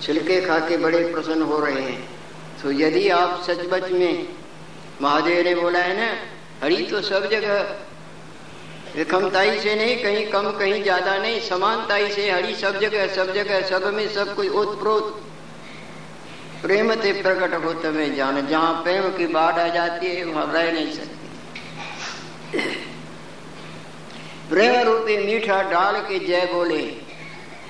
छिलके 0.02 0.42
खा 0.42 0.60
के 0.60 0.78
बड़े 0.78 1.12
प्रसन्न 1.14 1.42
हो 1.42 1.60
रहे 1.60 1.82
हैं। 1.82 2.17
तो 2.64 2.72
यदि 2.72 3.08
आप 3.10 3.42
सचबच 3.48 3.92
में 3.92 4.28
महादेव 5.02 5.44
ने 5.44 5.54
बोला 5.56 5.80
है 5.80 5.96
ना, 5.98 6.08
हरी 6.64 6.84
तो 6.84 7.02
सब 7.02 7.30
जगह। 7.30 7.58
विखमताई 8.96 9.60
से 9.60 9.76
नहीं, 9.76 9.96
कहीं 10.04 10.26
कम, 10.28 10.50
कहीं 10.52 10.82
ज़्यादा 10.84 11.18
नहीं, 11.18 11.40
समानताई 11.40 12.10
से 12.12 12.30
हरी 12.32 12.56
सब 12.56 12.80
जगह 12.80 13.08
सब 13.16 13.34
जगह, 13.34 13.62
सब 13.62 13.94
में 13.94 14.08
सब 14.08 14.36
कुछ 14.36 14.50
ओतप्रोत। 14.52 15.22
प्रेम 16.62 16.94
ते 16.96 17.12
प्रकट 17.22 17.54
हो 17.66 17.74
तमें 17.74 18.16
जान, 18.16 18.48
जहाँ 18.48 18.74
प्रेम 18.84 19.10
की 19.18 19.28
बाढ़ 19.28 19.60
आ 19.60 19.68
जाती 19.68 20.08
है, 20.08 20.24
वहाँ 20.26 20.54
रह 20.54 20.72
नहीं 20.72 20.92
सकती। 20.94 21.16
प्रेम 24.50 24.82
रूपी 24.82 25.18
मीठा 25.18 25.62
डाल 25.62 25.96
के 26.02 26.20
जय 26.20 26.50
बोले 26.54 26.82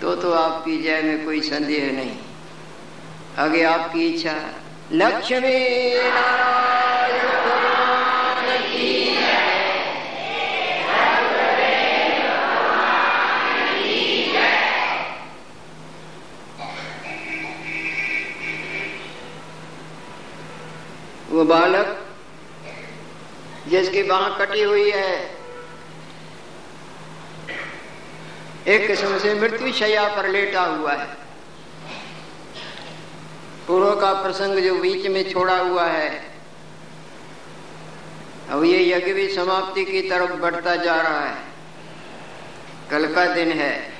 तो 0.02 0.16
तो 0.16 0.32
आपकी 0.34 0.78
जय 0.84 1.02
में 1.02 1.26
कोई 1.26 1.42
संदेह 1.42 1.92
नहीं। 1.92 2.16
आगे 3.40 3.64
आपकी 3.66 4.08
इच्छा। 4.08 4.34
लक्ष्मी 4.92 5.58
वो 21.30 21.44
बालक 21.44 21.98
जिसकी 23.68 24.04
बाह 24.04 24.30
कटी 24.38 24.62
हुई 24.64 24.90
है, 24.92 25.16
एक 28.68 28.88
किस्म 28.88 29.18
से 29.20 29.34
मृत्यु 29.34 29.72
शैया 29.74 30.08
पर 30.16 30.28
लेटा 30.30 30.62
हुआ 30.62 30.94
है। 30.94 31.27
पूर्व 33.68 33.96
का 33.96 34.14
प्रसंग 34.14 34.60
जो 34.60 34.76
बीच 34.76 35.08
में 35.08 35.32
छोड़ा 35.32 35.58
हुआ 35.58 35.86
है, 35.86 36.24
अब 38.50 38.64
ये 38.64 38.92
यज्ञ 38.92 39.14
भी 39.14 39.30
समाप्ति 39.30 39.86
की 39.86 40.02
तरफ़ 40.02 40.34
बढ़ता 40.34 40.76
जा 40.76 41.02
रहा 41.02 41.20
है। 41.20 41.38
कल 42.92 43.14
का 43.14 43.26
दिन 43.26 43.52
है। 43.52 43.94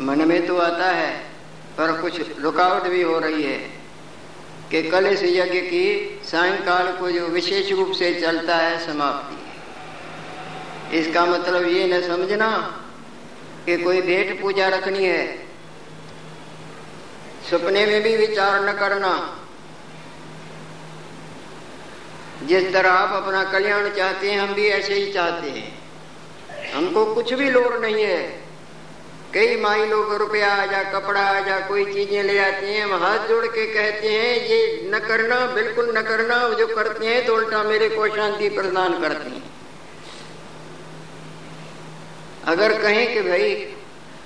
मन 0.00 0.28
में 0.28 0.46
तो 0.46 0.58
आता 0.58 0.90
है, 0.90 1.24
पर 1.78 2.02
कुछ 2.02 2.40
रुकावट 2.40 2.82
भी 2.82 3.02
हो 3.02 3.18
रही 3.18 3.42
है 3.42 3.70
कि 4.70 4.82
कल 4.82 5.06
इस 5.06 5.22
यज्ञ 5.22 5.60
की 5.60 6.20
सायंकाल 6.24 6.96
को 6.96 7.10
जो 7.10 7.26
विशेष 7.26 7.72
रूप 7.72 7.92
से 7.92 8.20
चलता 8.20 8.56
है, 8.56 8.86
समाप्ति 8.86 10.98
इसका 10.98 11.26
मतलब 11.26 11.68
ये 11.68 11.88
न 11.88 12.06
समझना 12.06 12.80
कि 13.66 13.76
कोई 13.76 14.02
भेंट 14.02 14.42
पूजा 14.42 14.68
रखनी 14.68 15.04
है 15.04 15.47
सपने 17.50 17.86
में 17.86 18.02
भी 18.02 18.16
विचार 18.16 18.68
न 18.68 18.72
करना। 18.72 19.38
जिस 22.44 22.72
तरह 22.72 22.90
आप 22.90 23.22
अपना 23.22 23.44
कल्याण 23.44 23.88
चाहते 23.88 24.30
हैं, 24.30 24.40
हम 24.40 24.54
भी 24.54 24.68
ऐसे 24.68 24.94
ही 24.94 25.12
चाहते 25.12 25.50
हैं। 25.50 25.78
हमको 26.72 27.14
कुछ 27.14 27.32
भी 27.32 27.50
लोड़ 27.50 27.78
नहीं 27.78 28.02
है। 28.04 28.48
कई 29.34 29.56
माई 29.60 29.86
लोग 29.86 30.14
रुपया 30.14 30.54
आ 30.54 30.66
जा, 30.66 30.82
कपड़ा 30.82 31.20
आ 31.20 31.40
जा, 31.40 31.58
कोई 31.60 31.84
चीज़ें 31.84 32.22
ले 32.22 32.38
आती 32.38 32.66
हैं, 32.66 32.84
हम 32.84 33.02
हाथ 33.02 33.18
जोड़ 33.18 33.46
के 33.46 33.66
कहते 33.66 34.08
हैं, 34.08 34.46
ये 34.46 34.90
न 34.94 34.98
करना, 34.98 35.46
बिल्कुल 35.46 35.98
न 35.98 36.02
करना 36.02 36.48
जो 36.48 36.66
करते 36.66 37.06
हैं 37.06 37.26
तो 37.26 37.34
उल्टा 37.34 37.62
मेरे 37.62 37.88
को 37.88 38.08
शांति 38.08 38.48
प्रदान 38.48 39.00
करते 39.00 39.30
हैं। 39.30 39.50
अगर 42.44 42.82
कहें 42.82 43.14
कि 43.14 43.20
भाई, 43.20 43.76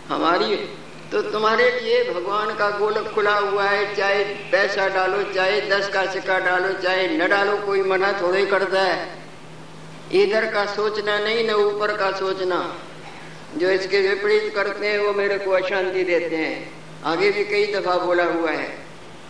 हमारी 0.09 0.79
तो 1.13 1.21
तुम्हारे 1.23 1.65
लिए 1.73 2.03
भगवान 2.05 2.55
का 2.55 2.69
गोलक 2.71 3.11
खुला 3.15 3.35
हुआ 3.35 3.65
है, 3.65 3.95
चाहे 3.97 4.23
पैसा 4.53 4.87
डालो, 4.89 5.23
चाहे 5.33 5.61
दस 5.61 5.89
का 5.89 6.05
सिक्का 6.13 6.39
डालो, 6.39 6.73
चाहे 6.73 7.07
न 7.09 7.29
डालो, 7.29 7.57
कोई 7.57 7.83
मना 7.83 8.13
थोड़ा 8.13 8.45
करता 8.51 8.83
है। 8.83 9.21
इधर 10.13 10.47
का 10.47 10.65
सोचना 10.67 11.19
नहीं, 11.19 11.47
न 11.49 11.55
ऊपर 11.55 11.97
का 11.97 12.11
सोचना। 12.13 12.61
जो 13.57 13.71
इसके 13.71 14.01
विपरीत 14.01 14.53
करते 14.55 14.87
हैं, 14.89 14.99
वो 14.99 15.13
मेरे 15.13 15.39
को 15.39 15.51
अशांति 15.51 16.05
देते 16.05 16.37
हैं। 16.37 16.73
आगे 17.05 17.31
भी 17.31 17.45
कई 17.45 17.73
दफ़ा 17.75 17.97
बोला 17.99 18.25
हुआ 18.25 18.51
है, 18.51 18.69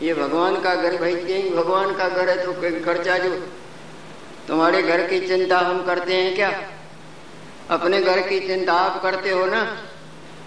ये 0.03 0.15
भगवान 0.15 0.61
का 0.61 0.75
घर 0.75 0.97
भाई 0.97 1.15
कहीं 1.17 1.51
भगवान 1.51 1.95
का 1.95 2.09
घर 2.09 2.29
है 2.29 2.45
तो 2.45 2.53
खर्चा 2.85 3.19
जो। 3.19 3.31
तुम्हारे 4.49 4.83
घर 4.83 5.07
की 5.07 5.21
चिंता 5.27 5.59
हम 5.61 5.83
करते 5.85 6.15
हैं 6.15 6.35
क्या? 6.35 6.53
अपने 7.71 8.01
घर 8.01 8.21
की 8.21 8.41
चिंता 8.41 8.73
आप 8.73 9.03
करते 9.03 9.31
हो 9.31 9.47
ना? 9.47 9.63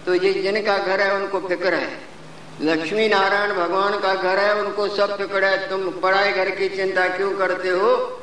तो 0.05 0.15
ये 0.15 0.33
जिनका 0.33 0.77
घर 0.77 1.01
है, 1.01 1.15
उनको 1.15 1.39
फ़िक्र 1.39 1.73
है। 1.73 2.15
लक्ष्मी 2.61 3.07
नारायण 3.07 3.53
भगवान 3.53 3.99
का 3.99 4.15
घर 4.15 4.39
है, 4.39 4.55
उनको 4.55 4.87
सब 4.87 5.17
फ़िक्र 5.17 5.45
है। 5.45 5.69
तुम 5.69 5.89
पढ़ाई 5.91 6.31
घर 6.31 6.49
की 6.49 6.69
चिंता 6.69 7.07
क्यों 7.07 7.37
करते 7.37 7.69
हो? 7.69 8.21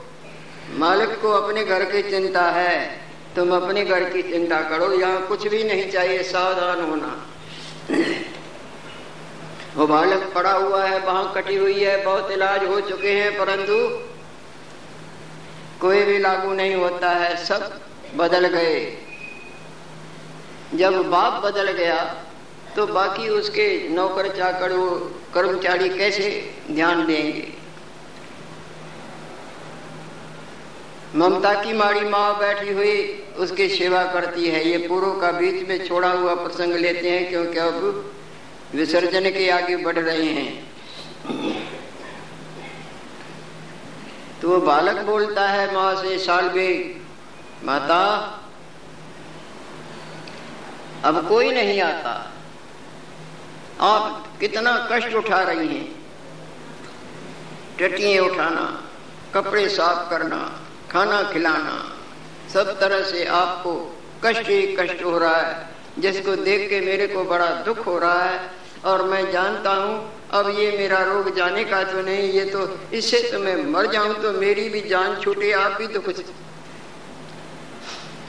मालिक 0.71 1.21
को 1.21 1.31
अपने 1.31 1.65
घर 1.65 1.85
की 1.85 2.03
चिंता 2.03 2.43
है। 2.43 3.01
तुम 3.37 3.57
अपने 3.57 3.85
घर 3.85 4.11
की 4.11 4.23
चिंता 4.23 4.61
करो। 4.61 4.93
यहाँ 4.93 5.27
कुछ 5.27 5.49
भी 5.49 5.65
नहीं 5.65 5.91
चाहिए, 5.91 6.23
सावधान 6.23 6.81
होना। 6.81 7.27
वो 9.77 9.87
बालक 9.87 10.33
पड़ा 10.35 10.53
हुआ 10.53 10.85
है, 10.85 11.07
बाह 11.07 11.23
कटी 11.25 11.57
हुई 11.57 11.85
है, 11.85 12.05
बहुत 12.05 12.31
इलाज 12.31 12.65
हो 12.65 12.81
चुके 12.81 13.11
हैं, 13.11 13.39
परंतु 13.39 13.77
कोई 15.81 16.03
भी 16.03 16.19
लागू 16.19 16.53
नहीं 16.53 16.75
होता 16.75 17.11
है। 17.11 17.45
सब 17.45 17.81
बदल 18.17 18.47
गए। 18.47 19.02
जब 20.75 21.03
बाप 21.11 21.43
बदल 21.45 21.71
गया 21.73 22.03
तो 22.77 22.87
बाकी 22.87 23.29
उसके 23.29 23.89
नौकर 23.89 24.29
चाकर 24.37 24.73
वो 24.73 24.89
कर्मचारी 25.35 25.89
कैसे 25.89 26.29
ध्यान 26.71 27.05
देंगे? 27.07 27.49
ममता 31.17 31.53
की 31.55 31.73
माड़ी 31.73 32.01
माँ 32.01 32.39
बैठी 32.39 32.73
हुई 32.73 32.95
उसकी 33.39 33.69
सेवा 33.69 34.03
करती 34.05 34.49
है। 34.49 34.69
ये 34.69 34.79
पूर्व 34.89 35.11
का 35.21 35.31
बीच 35.31 35.69
में 35.69 35.87
छोड़ा 35.87 36.11
हुआ 36.11 36.35
प्रसंग 36.35 36.75
लेते 36.75 37.11
हैं, 37.11 37.29
क्योंकि 37.29 37.59
अब 37.59 38.13
विसर्जन 38.75 39.31
के 39.31 39.49
आगे 39.51 39.77
बढ़ 39.77 39.99
रहे 39.99 40.29
हैं। 40.29 40.71
तो 44.43 44.49
वो 44.49 44.61
बालक 44.61 45.05
बोलता 45.07 45.49
है, 45.49 45.75
माँ 45.75 45.95
से 45.97 46.19
साल 46.19 46.49
बे 46.49 46.69
माता 47.65 47.99
अब 51.05 51.27
कोई 51.29 51.51
नहीं 51.51 51.81
आता। 51.81 52.11
आप 53.81 54.27
कितना 54.41 54.77
कष्ट 54.93 55.15
उठा 55.15 55.43
रही 55.43 55.69
हैं। 55.69 55.89
टटिए 57.79 58.19
उठाना, 58.19 58.67
कपड़े 59.35 59.69
साफ़ 59.69 60.09
करना, 60.11 60.39
खाना 60.91 61.23
खिलाना, 61.23 61.77
सब 62.53 62.79
तरह 62.81 63.03
से 63.03 63.25
आपको 63.27 63.73
कष्ट 64.25 64.49
ही 64.49 64.63
कष्ट 64.77 65.05
हो 65.05 65.19
रहा 65.19 65.37
है, 65.37 65.69
जिसको 65.99 66.37
देख 66.37 66.69
के 66.71 66.81
मेरे 66.81 67.07
को 67.07 67.25
बड़ा 67.25 67.47
दुख 67.65 67.87
हो 67.87 67.99
रहा 67.99 68.23
है। 68.23 68.51
और 68.85 69.03
मैं 69.03 69.31
जानता 69.33 69.71
हूँ, 69.75 69.97
अब 70.31 70.49
ये 70.59 70.71
मेरा 70.79 70.99
रोग 71.03 71.35
जाने 71.37 71.65
का 71.65 71.83
तो 71.85 72.01
नहीं, 72.03 72.31
ये 72.31 72.45
तो 72.45 72.61
इससे 72.93 73.21
तो 73.33 73.39
मैं 73.39 73.57
मर 73.65 73.87
जाऊँ 73.87 74.15
तो 74.23 74.33
मेरी 74.33 74.69
भी 74.69 74.81
जान 74.89 75.21
छूटे, 75.21 75.53
आप 75.53 75.73
भी 75.73 75.87
तो 75.87 76.01
कुछ 76.01 76.21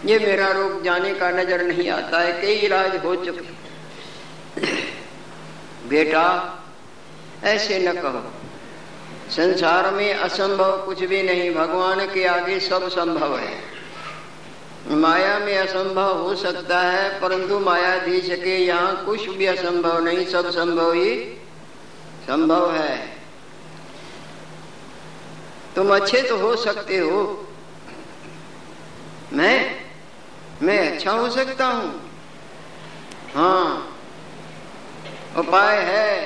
ये 0.06 0.18
मेरा 0.20 0.48
रोग 0.52 0.84
जाने 0.84 1.14
का 1.14 1.30
नज़र 1.32 1.62
नहीं 1.62 1.90
आता 1.90 2.20
है, 2.20 2.32
कई 2.42 2.56
इलाज 2.56 2.96
हो 3.06 3.16
चुके 3.16 4.72
बेटा, 5.90 6.26
ऐसे 7.44 7.80
न 7.80 7.94
कहो। 7.94 8.24
संसार 9.32 9.90
में 9.92 10.14
असंभव 10.14 10.86
कुछ 10.86 11.04
भी 11.04 11.22
नहीं, 11.24 11.54
भगवान 11.54 12.06
के 12.06 12.26
आगे 12.26 12.60
सब 12.60 12.88
संभव 12.90 13.38
है। 13.38 13.62
माया 14.92 15.38
में 15.40 15.58
असंभव 15.58 16.18
हो 16.18 16.36
सकता 16.36 16.80
है, 16.82 17.22
परंतु 17.22 17.60
मायाधीश 17.60 18.28
के 18.44 18.58
यहाँ 18.58 19.06
कुछ 19.06 19.30
भी 19.30 19.46
असंभव 19.46 20.00
नहीं, 20.00 20.26
सब 20.26 20.50
संभव 20.50 20.94
ही 20.94 21.16
संभव 22.24 22.76
है। 22.76 22.98
तुम 25.76 25.96
अच्छे 25.96 26.22
तो 26.22 26.38
हो 26.38 26.56
सकते 26.56 26.98
हो। 26.98 27.48
मैं 29.34 29.83
मैं 30.64 30.80
अच्छा 30.92 31.12
हो 31.12 31.30
सकता 31.30 31.66
हूँ। 31.68 32.12
हाँ 33.36 33.90
उपाय 35.38 35.78
है, 35.78 36.26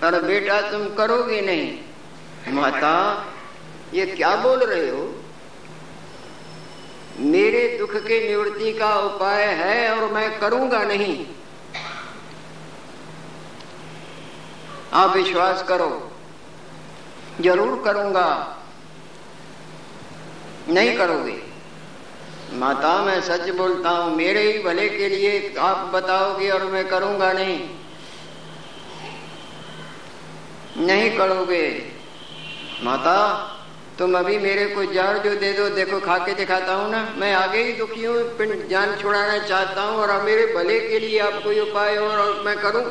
पर 0.00 0.20
बेटा 0.22 0.60
तुम 0.70 0.88
करोगे 0.94 1.40
नहीं। 1.40 2.54
माता, 2.54 2.94
ये 3.94 4.06
क्या 4.06 4.34
बोल 4.36 4.64
रहे 4.64 4.88
हो? 4.90 5.04
मेरे 7.20 7.66
दुख 7.78 7.94
के 7.96 8.26
निवृत्ति 8.28 8.72
का 8.72 8.94
उपाय 9.00 9.44
है 9.54 9.90
और 9.90 10.12
मैं 10.12 10.38
करूँगा 10.38 10.82
नहीं। 10.84 11.26
आप 14.92 15.16
विश्वास 15.16 15.62
करो, 15.62 15.90
ज़रूर 17.40 17.82
करूँगा। 17.84 18.28
नहीं 20.68 20.96
करोगे। 20.98 21.42
माता 22.56 22.90
मैं 23.02 23.20
सच 23.20 23.48
बोलता 23.50 23.90
हूँ 23.90 24.14
मेरे 24.16 24.42
ही 24.42 24.58
भले 24.58 24.88
के 24.88 25.08
लिए 25.08 25.54
आप 25.60 25.90
बताओगे 25.94 26.48
और 26.50 26.64
मैं 26.64 26.86
करूँगा 26.88 27.32
नहीं। 27.32 27.58
नहीं 30.78 31.10
करोगे। 31.18 31.66
माता 32.84 33.18
तुम 33.98 34.16
अभी 34.18 34.38
मेरे 34.38 34.66
को 34.66 34.84
जार 34.84 35.18
जो 35.18 35.34
दे 35.36 35.52
दो 35.52 35.68
देखो 35.70 36.00
खा 36.00 36.16
के 36.18 36.34
दिखाता 36.34 36.74
हूँ 36.74 36.90
ना। 36.90 37.02
मैं 37.16 37.32
आगे 37.34 37.62
ही 37.62 37.72
दुखी 37.72 38.04
हूँ 38.04 38.68
जान 38.68 38.96
छुड़ाना 38.96 39.38
चाहता 39.38 39.82
हूँ 39.82 39.98
और 39.98 40.22
मेरे 40.22 40.46
भले 40.54 40.78
के 40.80 40.98
लिए 40.98 41.18
आप 41.18 41.42
कोई 41.44 41.60
उपाय 41.60 41.96
और, 41.96 42.18
और 42.18 42.42
मैं 42.44 42.56
करूँ। 42.58 42.84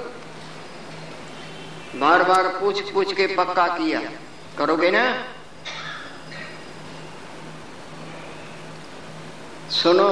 बार 1.99 2.23
बार 2.23 2.47
पूछ 2.59 2.81
पूछ 2.91 3.13
के 3.13 3.27
पक्का 3.35 3.67
किया। 3.67 4.01
करोगे 4.57 4.91
ना? 4.91 5.03
सुनो, 9.71 10.11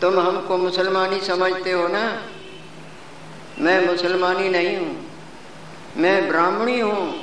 तुम 0.00 0.18
हमको 0.20 0.56
मुसलमानी 0.56 1.20
समझते 1.20 1.72
हो 1.72 1.86
ना? 1.88 2.22
मैं 3.58 3.86
मुसलमानी 3.86 4.48
नहीं 4.48 4.76
हूँ, 4.76 5.10
मैं 5.96 6.28
ब्राह्मणी 6.28 6.80
हूँ। 6.80 7.14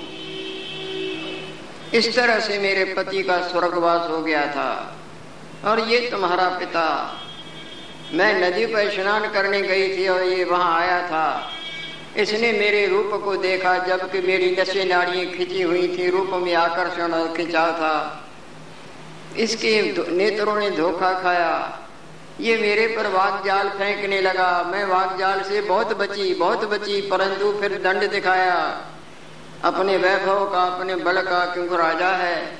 इस 1.93 2.15
तरह 2.15 2.39
से 2.39 2.57
मेरे 2.59 2.83
पति 2.93 3.23
का 3.23 3.41
स्वर्गवास 3.41 4.09
हो 4.09 4.21
गया 4.21 4.45
था। 4.47 4.95
और 5.65 5.79
ये 5.79 5.99
तुम्हारा 6.09 6.49
पिता, 6.49 6.85
मैं 8.13 8.33
नदी 8.41 8.65
पर 8.65 8.89
स्नान 8.91 9.31
करने 9.31 9.61
गई 9.61 9.97
थी 9.97 10.07
और 10.07 10.23
ये 10.23 10.43
वहाँ 10.43 10.79
आया 10.79 11.01
था। 11.07 11.49
इसने 12.17 12.51
मेरे 12.51 12.85
रूप 12.87 13.11
को 13.23 13.35
देखा, 13.35 13.77
जबकि 13.77 14.21
मेरी 14.21 14.55
नशे 14.55 14.83
नाड़ियाँ 14.85 15.25
खिंची 15.25 15.61
हुई 15.61 15.87
थी, 15.87 16.09
रूप 16.09 16.29
में 16.33 16.53
आकर्षण 16.55 17.13
और 17.13 17.33
खिंचा 17.37 17.71
था। 17.71 18.22
इसके 19.37 19.81
नेत्रों 20.11 20.55
ने 20.59 20.69
धोखा 20.71 21.13
खाया। 21.21 21.79
ये 22.39 22.57
मेरे 22.57 22.87
पर 22.87 23.07
वाक 23.07 23.45
जाल 23.45 23.69
फेंकने 23.69 24.21
लगा। 24.21 24.63
मैं 24.63 24.85
वाक 24.85 25.17
जाल 25.19 25.41
से 25.41 25.61
बहुत 25.61 25.97
बची 25.97 26.33
बहुत 26.33 26.65
बची, 26.65 27.01
परंतु 27.01 27.51
फिर 27.61 27.81
दंड 27.81 28.09
दिखाया। 28.09 28.81
अपने 29.63 29.97
वैभव 29.97 30.51
का, 30.51 30.61
अपने 30.61 30.95
बल 30.95 31.21
का 31.21 31.45
क्योंकि 31.45 31.75
राजा 31.75 32.09
है? 32.09 32.57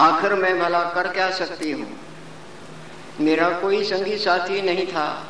आखिर 0.00 0.34
मैं 0.34 0.58
भला 0.58 0.82
कर 0.82 1.08
क्या 1.08 1.30
सकती 1.30 1.70
हूँ? 1.70 2.00
मेरा 3.20 3.48
कोई 3.50 3.84
संगी 3.84 4.18
साथी 4.18 4.62
नहीं 4.62 4.86
था। 4.86 5.28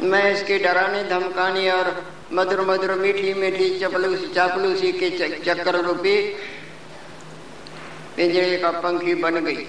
मैं 0.00 0.32
इसके 0.32 0.58
डराने, 0.58 1.04
धमकाने 1.04 1.70
और 1.70 2.04
मधुर 2.32 2.60
मधुर 2.60 2.92
मीठी 2.92 3.34
मीठी 3.34 3.78
चपलूसी 3.80 4.26
चापलूसी 4.26 4.92
के 4.92 5.10
चक्कर 5.38 5.74
रूपी 5.74 6.36
पिंजरे 8.16 8.56
का 8.56 8.70
पंखी 8.80 9.14
बन 9.14 9.44
गई। 9.44 9.66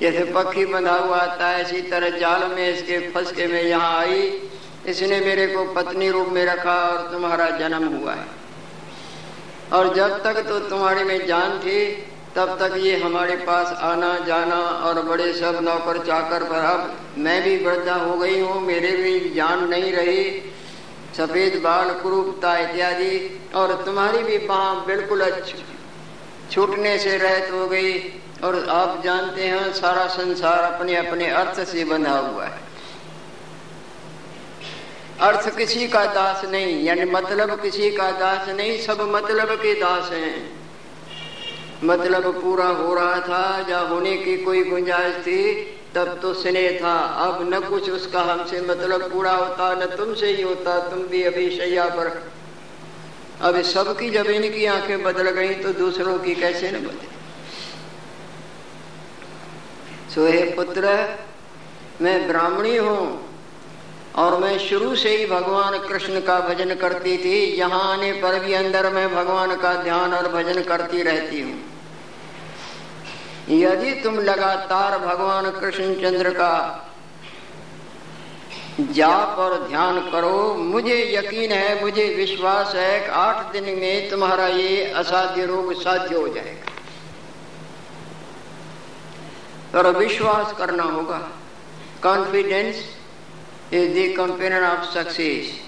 जैसे 0.00 0.24
पक्षी 0.32 0.64
बंधा 0.66 0.94
हुआ 0.94 1.16
आता 1.16 1.48
है, 1.48 1.62
इसी 1.62 1.80
तरह 1.82 2.18
जाल 2.18 2.44
में 2.50 2.68
इसके 2.68 2.98
फंस 3.10 3.32
के 3.32 3.46
मैं 3.46 3.62
यहाँ 3.62 3.96
आई। 3.98 4.22
इसने 4.86 5.20
मेरे 5.20 5.46
को 5.46 5.64
पत्नी 5.74 6.10
रूप 6.10 6.28
में 6.28 6.44
रखा 6.44 6.76
और 6.86 7.10
तुम्हारा 7.12 7.48
जन्म 7.58 7.86
हुआ 7.88 8.12
है। 8.12 8.26
और 9.72 9.94
जब 9.94 10.22
तक 10.22 10.40
तो 10.48 10.58
तुम्हारे 10.60 11.04
में 11.04 11.26
जान 11.26 11.58
थी, 11.58 11.84
तब 12.36 12.56
तक 12.58 12.76
ये 12.78 12.96
हमारे 12.96 13.36
पास 13.36 13.72
आना, 13.82 14.18
जाना 14.18 14.56
और 14.56 15.02
बड़े 15.02 15.32
सब 15.32 15.58
नौकर 15.62 15.98
चाकर 16.06 16.44
पर 16.44 16.64
अब 16.64 16.96
मैं 17.18 17.42
भी 17.42 17.56
वृद्धा 17.56 17.94
हो 17.94 18.16
गई 18.18 18.40
हूँ, 18.40 18.60
मेरे 18.62 18.90
भी 18.96 19.30
जान 19.30 19.68
नहीं 19.68 19.92
रही। 19.92 20.24
सफ़ेद 21.16 21.60
बाल, 21.62 21.90
क्रूपता 21.92 22.56
इत्यादि 22.58 23.14
और 23.54 23.72
तुम्हारी 23.84 24.22
भी 24.22 24.38
बाह 24.46 24.84
बिल्कुल 24.86 25.22
छूटने 26.50 26.98
से 26.98 27.16
रहत 27.16 27.50
हो 27.52 27.66
गई 27.66 27.98
और 28.44 28.68
आप 28.68 29.02
जानते 29.04 29.44
हैं 29.44 29.72
सारा 29.72 30.06
संसार 30.06 30.58
अपने 30.58 30.96
अपने 30.96 31.30
अर्थ 31.30 31.64
से 31.64 31.84
बंधा 31.84 32.18
हुआ 32.18 32.44
है। 32.44 32.70
अर्थ 35.20 35.56
किसी 35.56 35.88
का 35.88 36.04
दास 36.04 36.44
नहीं, 36.44 36.84
यानी 36.84 37.04
मतलब 37.04 37.62
किसी 37.62 37.90
का 37.90 38.10
दास 38.10 38.48
नहीं, 38.48 38.78
सब 38.80 39.00
मतलब 39.00 39.50
के 39.52 39.74
दास 39.74 40.10
हैं। 40.12 40.60
मतलब 41.84 42.42
पूरा 42.42 42.66
हो 42.66 42.94
रहा 42.94 43.20
था, 43.20 43.66
या 43.70 43.78
होने 43.78 44.16
की 44.16 44.36
कोई 44.36 44.62
गुंजाइश 44.64 45.14
थी, 45.16 45.54
तब 45.94 46.18
तो 46.22 46.34
स्नेह 46.34 46.80
था। 46.82 46.98
अब 46.98 47.54
न 47.54 47.60
कुछ 47.60 47.90
उसका 47.90 48.20
हमसे 48.20 48.60
मतलब 48.60 49.12
पूरा 49.12 49.32
होता, 49.32 49.74
न 49.74 49.86
तुमसे 49.86 50.26
ही 50.26 50.42
होता, 50.42 50.78
तुम 50.88 51.02
भी 51.02 51.22
अभी 51.22 51.50
शैया 51.50 51.84
पर 51.84 52.32
अब 53.42 53.62
सबकी 53.62 54.10
जब 54.10 54.26
इनकी 54.26 54.64
आँखें 54.66 55.02
बदल 55.02 55.30
गई 55.30 55.54
तो 55.54 55.72
दूसरों 55.72 56.18
की 56.18 56.34
कैसे 56.34 56.70
न 56.70 56.74
बदले? 56.74 57.08
सोहे 60.14 60.42
पुत्र, 60.42 61.18
मैं 62.00 62.28
ब्राह्मणी 62.28 62.76
हूँ 62.76 63.30
और 64.16 64.38
मैं 64.38 64.58
शुरू 64.58 64.94
से 64.96 65.16
ही 65.16 65.26
भगवान 65.26 65.78
कृष्ण 65.78 66.20
का 66.20 66.38
भजन 66.40 66.74
करती 66.74 67.16
थी। 67.18 67.38
यहाँ 67.56 67.80
आने 67.92 68.12
पर 68.12 68.38
भी 68.40 68.52
अंदर 68.52 68.92
में 68.92 69.14
भगवान 69.14 69.56
का 69.56 69.74
ध्यान 69.82 70.14
और 70.14 70.28
भजन 70.32 70.62
करती 70.62 71.02
रहती 71.02 71.40
हूँ। 71.40 71.58
यदि 73.50 73.92
तुम 73.92 74.18
लगातार 74.18 74.98
भगवान 74.98 75.50
कृष्ण 75.50 75.94
चंद्र 75.94 76.30
का 76.30 76.86
जाप 78.80 79.38
और 79.38 79.68
ध्यान 79.68 80.10
करो। 80.10 80.54
मुझे 80.54 81.16
यकीन 81.16 81.52
है, 81.52 81.80
मुझे 81.80 82.14
विश्वास 82.14 82.74
है 82.74 83.00
कि 83.00 83.06
आठ 83.06 83.52
दिन 83.52 83.64
में 83.64 84.10
तुम्हारा 84.10 84.46
ये 84.46 84.84
असाध्य 84.84 85.46
रोग 85.46 85.82
साध्य 85.82 86.16
हो 86.16 86.28
जाएगा। 86.28 86.66
पर 89.72 89.98
विश्वास 89.98 90.52
करना 90.58 90.82
होगा। 90.82 91.30
Confidence 92.02 92.76
is 93.72 94.14
the 94.14 94.16
companion 94.16 94.64
of 94.64 94.94
success 94.94 95.60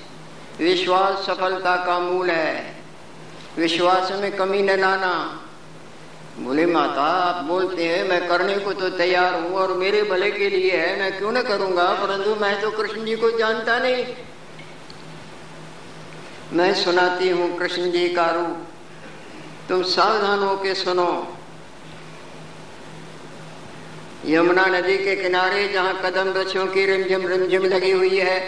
विश्वास 0.58 1.26
सफलता 1.26 1.76
का 1.76 1.98
मूल 1.98 2.30
है। 2.30 2.76
विश्वास 3.56 4.12
में 4.12 4.36
कमी 4.36 4.62
न 4.62 4.70
लाना। 4.70 5.41
बोले, 6.38 6.66
माता, 6.66 7.02
आप 7.02 7.44
बोलते 7.44 7.84
हैं, 7.84 8.08
मैं 8.08 8.28
करने 8.28 8.54
को 8.56 8.72
तो 8.72 8.88
तैयार 8.88 9.34
हूँ 9.34 9.54
और 9.54 9.72
मेरे 9.72 10.02
भले 10.02 10.30
के 10.30 10.48
लिए 10.50 10.70
है, 10.70 10.98
मैं 10.98 11.18
क्यों 11.18 11.32
न 11.32 11.42
करूँगा? 11.42 11.84
परंतु 11.94 12.34
मैं 12.34 12.60
तो 12.60 12.70
कृष्ण 12.70 13.04
जी 13.04 13.16
को 13.16 13.30
जानता 13.30 13.78
नहीं। 13.78 14.04
मैं 16.52 16.72
सुनाती 16.74 17.28
हूँ 17.28 17.58
कृष्ण 17.58 17.90
जी 17.90 18.08
का 18.08 18.30
रूप। 18.30 18.66
तुम 19.68 19.82
सावधान 19.82 20.38
होके 20.38 20.74
सुनो। 20.74 21.36
यमुना 24.26 24.64
नदी 24.66 24.96
के 24.98 25.16
किनारे 25.16 25.68
जहाँ 25.68 26.00
कदम 26.02 26.28
वृक्षों 26.30 26.66
की 26.66 26.86
रिमझिम 26.86 27.26
रिमझिम 27.26 27.64
लगी 27.64 27.90
हुई 27.90 28.18
है, 28.18 28.40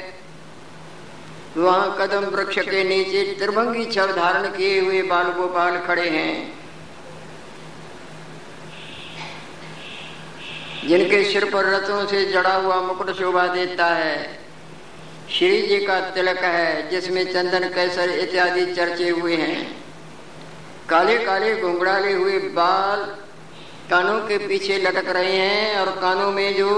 वहाँ 1.57 1.97
कदम 2.01 2.25
वृक्ष 2.27 2.59
के 2.59 2.85
नीचे 2.85 3.25
त्रिभंगी 3.39 3.85
छव 3.85 4.13
धारण 4.13 4.49
किए 4.49 4.81
हुए 4.81 5.03
बाल 5.03 5.33
गोपाल 5.33 5.79
खड़े 5.79 6.09
हैं। 6.09 6.64
जिनके 10.89 11.25
सिर 11.25 11.45
पर 11.45 11.65
रथों 11.65 12.07
से 12.07 12.25
जड़ा 12.25 12.55
हुआ 12.55 12.81
मुकुट 12.81 13.11
शोभा 13.17 13.47
देता 13.47 13.87
है। 13.87 14.39
श्री 15.31 15.63
जी 15.63 15.77
का 15.77 16.01
तिलक 16.01 16.39
है, 16.39 16.91
जिसमें 16.91 17.33
चंदन, 17.33 17.69
कैसर 17.69 18.11
इत्यादि 18.11 18.67
चर्चे 18.75 19.09
हुए 19.09 19.37
हैं। 19.37 19.85
काले 20.89 21.19
काले 21.19 21.55
घुंघराले 21.57 22.13
हुए 22.13 22.39
बाल 22.39 23.01
कानों 23.91 24.19
के 24.21 24.39
पीछे 24.39 24.79
लटक 24.79 25.09
रहे 25.09 25.37
हैं 25.37 25.79
और 25.79 25.91
कानों 26.01 26.31
में 26.33 26.57
जो 26.57 26.71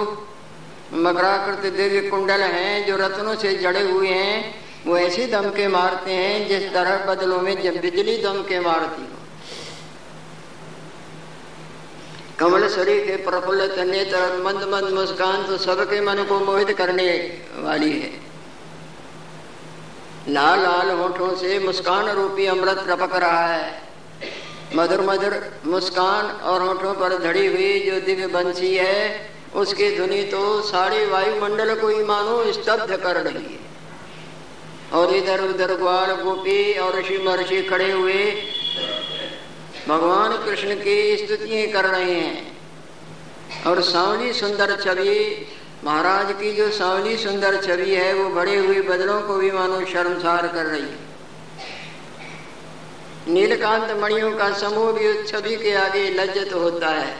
मकराकृत 0.92 1.72
दिव्य 1.72 2.00
कुंडल 2.00 2.40
हैं, 2.40 2.86
जो 2.86 2.96
रत्नों 2.96 3.34
से 3.34 3.54
जड़े 3.54 3.80
हुए 3.80 4.08
हैं, 4.08 4.54
वो 4.86 4.96
ऐसे 4.96 5.26
दमके 5.26 5.68
मारते 5.68 6.12
हैं 6.12 6.48
जिस 6.48 6.72
तरह 6.72 7.04
बदलों 7.04 7.40
में 7.40 7.62
जब 7.62 7.80
बिजली 7.80 8.22
दमके 8.22 8.60
मारती 8.60 9.02
हो। 9.02 9.25
कमल 12.38 12.68
शरीर 12.68 13.04
के 13.06 13.16
प्रफुल्लित 13.24 13.78
नेत्र 13.86 14.42
मंद 14.42 14.64
मंद 14.64 14.92
मुस्कान 14.94 15.46
तो 15.46 15.56
सबके 15.58 16.00
मन 16.00 16.22
को 16.28 16.38
मोहित 16.40 16.70
करने 16.78 17.08
वाली 17.56 17.90
है। 17.92 18.10
लाल 20.28 20.60
लाल 20.60 20.90
होठों 20.90 21.34
से 21.36 21.58
मुस्कान 21.58 22.08
रूपी 22.10 22.46
अमृत 22.46 22.84
रपक 22.88 23.14
रहा 23.14 23.46
है। 23.46 23.70
मधुर 24.74 25.00
मधुर 25.00 25.34
मुस्कान 25.66 26.26
और 26.44 26.62
होठों 26.62 26.92
पर 26.94 27.16
धड़ी 27.18 27.46
हुई 27.46 27.78
जो 27.80 28.00
दिव्य 28.00 28.26
बंसी 28.26 28.74
है, 28.74 29.30
उसकी 29.54 29.90
ध्वनि 29.96 30.22
तो 30.22 30.60
सारे 30.62 31.04
वायुमंडल 31.06 31.74
को 31.80 31.88
ही 31.88 32.02
मानो 32.04 32.52
स्तब्ध 32.52 32.96
कर 32.96 33.20
रही 33.22 33.44
है। 33.44 33.64
और 34.92 35.14
इधर 35.14 35.40
उधर 35.40 35.74
ग्वाल 35.74 36.14
गोपी 36.14 36.72
और 36.78 36.98
ऋषि 36.98 37.18
महर्षि 37.18 37.62
खड़े 37.62 37.90
हुए 37.92 38.22
भगवान 39.88 40.32
कृष्ण 40.32 40.74
की 40.74 41.16
स्तुतियाँ 41.16 41.66
कर 41.68 41.84
रहे 41.84 42.14
हैं। 42.14 42.56
और 43.66 43.82
सांवली 43.82 44.32
सुंदर 44.32 44.80
छवि, 44.80 45.46
महाराज 45.84 46.32
की 46.32 46.52
जो 46.52 46.70
सांवली 46.70 47.16
सुंदर 47.16 47.62
छवि 47.62 47.94
है, 47.94 48.14
वो 48.14 48.28
बड़े 48.28 48.56
हुए 48.56 48.80
बदलों 48.80 49.22
को 49.22 49.34
भी 49.34 49.50
मानो 49.50 49.84
शर्मसार 49.84 50.46
कर 50.46 50.66
रही 50.66 50.82
है। 50.82 51.06
नीलकांत 53.28 53.90
मणियों 54.02 54.32
का 54.32 54.52
समूह 54.52 54.92
भी 54.92 55.08
उस 55.08 55.32
छवि 55.32 55.56
के 55.56 55.74
आगे 55.74 56.10
लज्जत 56.10 56.52
होता 56.52 56.88
है। 56.88 57.16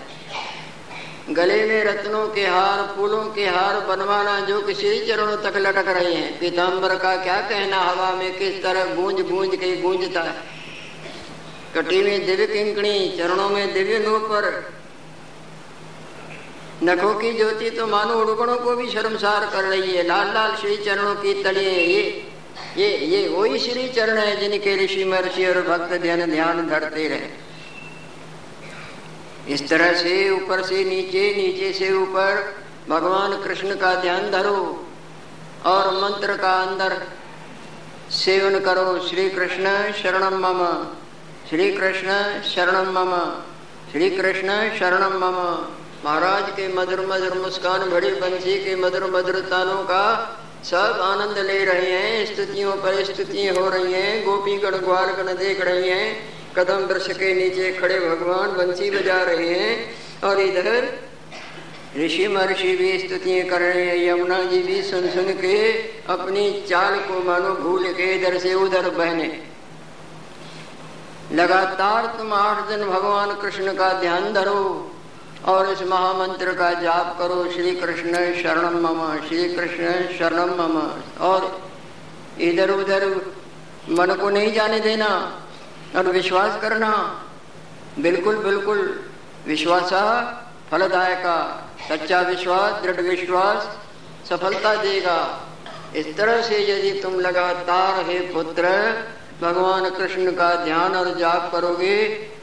गले 1.31 1.67
में 1.67 1.85
रत्नों 1.85 2.29
के 2.29 2.47
हार, 2.47 2.95
फूलों 2.97 3.25
के 3.25 3.47
हार 3.47 3.81
बनवाना 3.81 4.41
जो 4.41 4.61
किसी 4.61 5.07
चरणों 5.07 5.37
तक 5.37 5.57
लटक 5.57 5.89
रहे 5.89 6.15
हैं। 6.15 6.39
पीताम्बर 6.39 6.97
का 6.97 7.17
क्या 7.17 7.41
कहना 7.41 7.79
हवा 7.79 8.11
में 8.11 8.39
किस 8.39 8.63
तरह 8.63 8.95
गूंज 8.95 9.21
गूंज 9.21 9.57
के 9.57 9.77
गूंजता 9.77 10.23
है। 10.23 10.57
कटी 11.77 12.03
में 12.03 12.27
दिव्य 12.27 12.47
किंकणी 12.47 13.09
चरणों 13.19 13.49
में 13.49 13.73
दिव्य 13.75 13.99
पर 14.29 14.45
नखों 16.83 17.15
की 17.15 17.33
ज्योति 17.33 17.71
तो 17.71 17.87
मानो 17.87 18.15
उड़गणों 18.15 18.57
को 18.57 18.77
भी 18.77 18.87
शर्मसार 18.91 19.45
कर 19.47 19.65
रही 19.65 19.97
है। 19.97 20.03
लाल 20.07 20.33
लाल 20.35 20.55
श्री 20.57 20.77
चरणों 20.77 21.15
की 21.15 21.43
तलिए 21.43 21.71
ये 21.71 22.03
ये 22.77 22.89
ये 23.07 23.29
वही 23.29 23.59
श्री 23.59 23.89
चरण 23.89 24.19
है 24.19 24.37
जिनके 24.37 24.75
ऋषि 24.77 25.05
महर्षि 25.05 25.47
और 25.47 25.61
भक्त 25.69 25.93
ध्यान 26.03 26.31
ध्यान 26.31 26.67
धरते 26.69 27.09
रहे। 27.09 27.29
इस 29.55 29.69
तरह 29.69 29.93
से 29.93 30.13
ऊपर 30.31 30.63
से 30.63 30.85
नीचे 30.85 31.23
नीचे 31.37 31.73
से 31.73 31.93
ऊपर 31.93 32.31
भगवान 32.89 33.41
कृष्ण 33.43 33.77
का 33.77 33.95
ध्यान 33.95 34.31
धरो 34.31 34.61
और 35.67 35.91
मंत्र 35.95 36.37
का 36.37 36.53
अंदर 36.63 36.93
सेवन 38.11 38.59
करो। 38.61 38.87
श्री 39.09 39.29
कृष्ण 39.31 39.93
शरणम 39.93 40.37
मम। 40.47 40.63
श्री 41.51 41.73
कृष्ण 41.73 42.09
शरणम 42.43 42.99
मम। 42.99 43.43
श्री 43.93 44.11
कृष्ण 44.11 44.49
शरणम 44.79 45.13
मम। 45.13 45.69
महाराज 46.05 46.51
के 46.51 46.69
मधुर 46.69 47.07
मधुर 47.07 47.39
मुस्कान, 47.39 47.91
बड़ी 47.91 48.11
बंसी 48.11 48.65
के 48.65 48.77
मधुर 48.77 49.05
मधुर 49.05 49.35
तानों 49.35 49.83
का 49.83 50.37
सब 50.65 50.99
आनंद 51.03 51.39
ले 51.39 51.65
रहे 51.65 51.91
हैं। 51.91 52.27
स्तुतियों 52.27 52.73
पर 52.73 53.05
स्तुतियाँ 53.05 53.55
हो 53.55 53.69
रही 53.71 53.93
हैं। 53.93 54.25
गोपी 54.25 54.57
गण 54.57 54.71
ग्वाल 54.71 55.05
गण 55.05 55.37
देख 55.37 55.61
रही 55.61 55.89
हैं। 55.89 56.35
कदम 56.59 56.77
वृक्ष 56.77 57.07
के 57.07 57.35
नीचे 57.35 57.73
खड़े 57.73 58.01
भगवान 58.01 58.51
बंसी 58.51 58.91
बजा 58.91 59.23
रहे 59.23 59.55
हैं। 59.55 59.95
और 60.25 60.41
इधर 60.41 60.99
ऋषि 61.99 62.29
महर्षि 62.29 62.77
भी 62.77 62.99
स्तुतियाँ 62.99 63.47
कर 63.47 63.61
रहे 63.61 63.85
हैं। 63.85 64.09
यमुना 64.09 64.43
जी 64.43 64.63
भी 64.63 64.83
सुन 64.83 65.11
सुन 65.11 65.25
के 65.25 65.73
अपनी 66.09 66.65
चाल 66.69 66.97
को 66.97 67.25
मानो 67.25 67.55
भूल 67.55 67.93
के 67.93 68.15
इधर 68.15 68.39
से 68.39 68.55
उधर 68.55 68.91
बहने। 68.91 69.56
लगातार 71.33 72.07
तुम 72.07 72.33
आठ 72.33 72.69
दिन 72.69 72.85
भगवान 72.87 73.33
कृष्ण 73.35 73.75
का 73.75 73.93
ध्यान 73.93 74.33
धरो 74.33 74.93
और 75.45 75.71
इस 75.73 75.83
महामंत्र 75.83 76.53
का 76.53 76.73
जाप 76.73 77.19
करो, 77.19 77.51
श्री 77.53 77.75
कृष्ण 77.77 78.13
शरणम 78.43 78.77
मम, 78.79 79.29
श्री 79.29 79.55
कृष्ण 79.55 80.19
शरणम 80.19 80.53
मम। 80.55 80.77
और 81.21 81.61
इधर 82.41 82.71
उधर 82.71 83.07
मन 83.91 84.15
को 84.15 84.31
नहीं 84.31 84.53
जाने 84.53 84.81
देना 84.81 85.09
और 85.97 86.09
विश्वास 86.09 86.61
करना। 86.61 86.91
बिल्कुल 87.99 88.37
बिल्कुल 88.37 89.05
विश्वास 89.47 89.93
फलदायक, 90.71 91.27
सच्चा 91.89 92.21
विश्वास, 92.21 92.83
दृढ़ 92.83 93.01
विश्वास 93.01 93.77
सफलता 94.29 94.75
देगा। 94.75 95.19
इस 95.97 96.17
तरह 96.17 96.43
से 96.43 96.59
यदि 96.71 97.01
तुम 97.01 97.21
लगातार 97.21 98.05
हे 98.07 98.19
पुत्र 98.21 98.69
भगवान 99.43 99.89
कृष्ण 99.91 100.33
का 100.33 100.55
ध्यान 100.65 100.95
और 100.97 101.17
जाप 101.19 101.51
करोगे, 101.53 101.97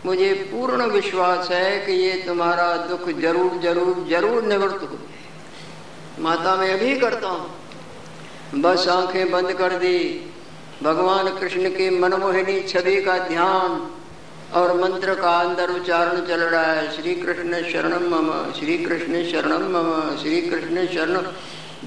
मुझे 0.06 0.34
पूर्ण 0.52 0.86
विश्वास 0.92 1.50
है 1.52 1.80
कि 1.86 1.94
ये 1.94 2.14
तुम्हारा 2.28 2.76
दुख 2.88 3.10
ज़रूर 3.12 3.60
ज़रूर 3.62 4.06
ज़रूर 4.10 4.44
निवृत्त 4.44 4.84
हो 4.84 4.98
माता, 6.20 6.56
मैं 6.56 6.74
अभी 6.74 6.96
करता 7.00 7.28
हूँ। 7.28 8.62
बस 8.62 8.88
आँखें 8.88 9.32
बंद 9.32 9.54
कर 9.54 9.74
दी। 9.78 10.00
भगवान 10.84 11.30
कृष्ण 11.40 11.70
की 11.70 11.90
मनमोहिनी 12.00 12.60
छवि 12.60 13.02
का 13.02 13.18
ध्यान 13.20 13.80
और 14.54 14.74
मंत्र 14.78 15.16
का 15.16 15.32
अंदर 15.40 15.72
उच्चारण 15.72 16.22
चल 16.28 16.42
रहा 16.42 16.72
है। 16.72 16.92
श्री 16.92 17.16
कृष्ण 17.16 17.62
शरणम 17.64 18.08
मम, 18.10 18.32
श्री 18.52 18.78
कृष्ण 18.78 19.24
शरणम 19.32 19.66
मम, 19.72 20.16
श्री 20.18 20.42
कृष्ण 20.42 20.86
शरण। 20.88 21.22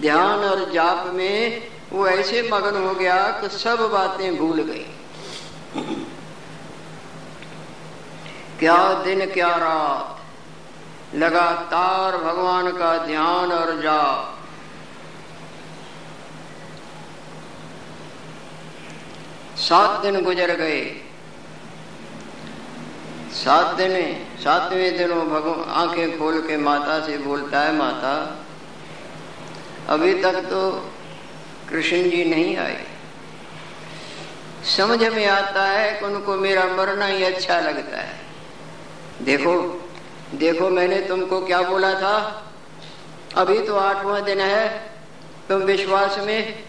ध्यान 0.01 0.45
और 0.45 0.71
जाप 0.73 1.11
में 1.15 1.63
वो 1.93 2.07
ऐसे 2.09 2.43
मगन 2.53 2.83
हो 2.83 2.95
गया 2.95 3.17
कि 3.41 3.49
सब 3.59 3.89
बातें 3.93 4.37
भूल 4.37 4.63
गई 4.63 4.87
क्या 8.59 9.03
दिन 9.03 9.27
क्या 9.27 9.49
रात? 9.49 10.13
लगातार 11.15 12.17
भगवान 12.17 12.73
का 12.73 13.07
ध्यान 13.07 13.53
और 13.53 13.81
जाप। 13.81 14.33
सात 19.57 20.01
दिन 20.01 20.25
गुजर 20.25 20.57
गए। 20.57 21.03
सात 23.31 23.75
दिन, 23.75 24.27
सातवें 24.45 24.97
दिनों 24.97 25.29
भगवान, 25.29 25.69
आँखें 25.69 26.19
खोल 26.19 26.41
के 26.41 26.57
माता 26.57 27.07
से 27.07 27.19
बोलता 27.19 27.61
है, 27.61 27.75
माता, 27.75 28.45
अभी 29.89 30.23
तक 30.23 30.33
तो 30.33 30.93
कृष्ण 31.69 31.97
जी 31.97 32.25
नहीं 32.25 32.57
आए। 32.57 32.96
समझ 34.67 35.03
में 35.03 35.27
आता 35.27 35.63
है 35.63 35.99
कि 35.99 36.05
उनको 36.05 36.35
मेरा 36.37 36.65
मरना 36.65 37.07
ही 37.07 37.25
अच्छा 37.25 37.61
लगता 37.61 37.97
है। 37.97 38.15
देखो 39.23 39.55
देखो 40.35 40.69
मैंने 40.71 41.01
तुमको 41.01 41.41
क्या 41.47 41.63
बोला 41.63 41.93
था? 41.95 42.17
अभी 43.37 43.59
तो 43.59 43.77
आठवां 43.77 44.25
दिन 44.25 44.41
है। 44.41 44.69
तुम 45.49 45.63
विश्वास 45.63 46.19
में 46.19 46.65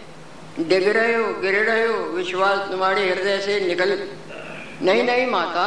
डिग 0.60 0.88
रहे 0.88 1.14
हो, 1.14 1.32
गिर 1.40 1.54
रहे 1.64 1.86
हो, 1.86 1.94
विश्वास 1.94 2.58
तुम्हारे 2.70 3.08
हृदय 3.10 3.38
से 3.40 3.60
निकल। 3.60 4.08
नहीं 4.82 5.02
नहीं 5.02 5.26
माता, 5.26 5.66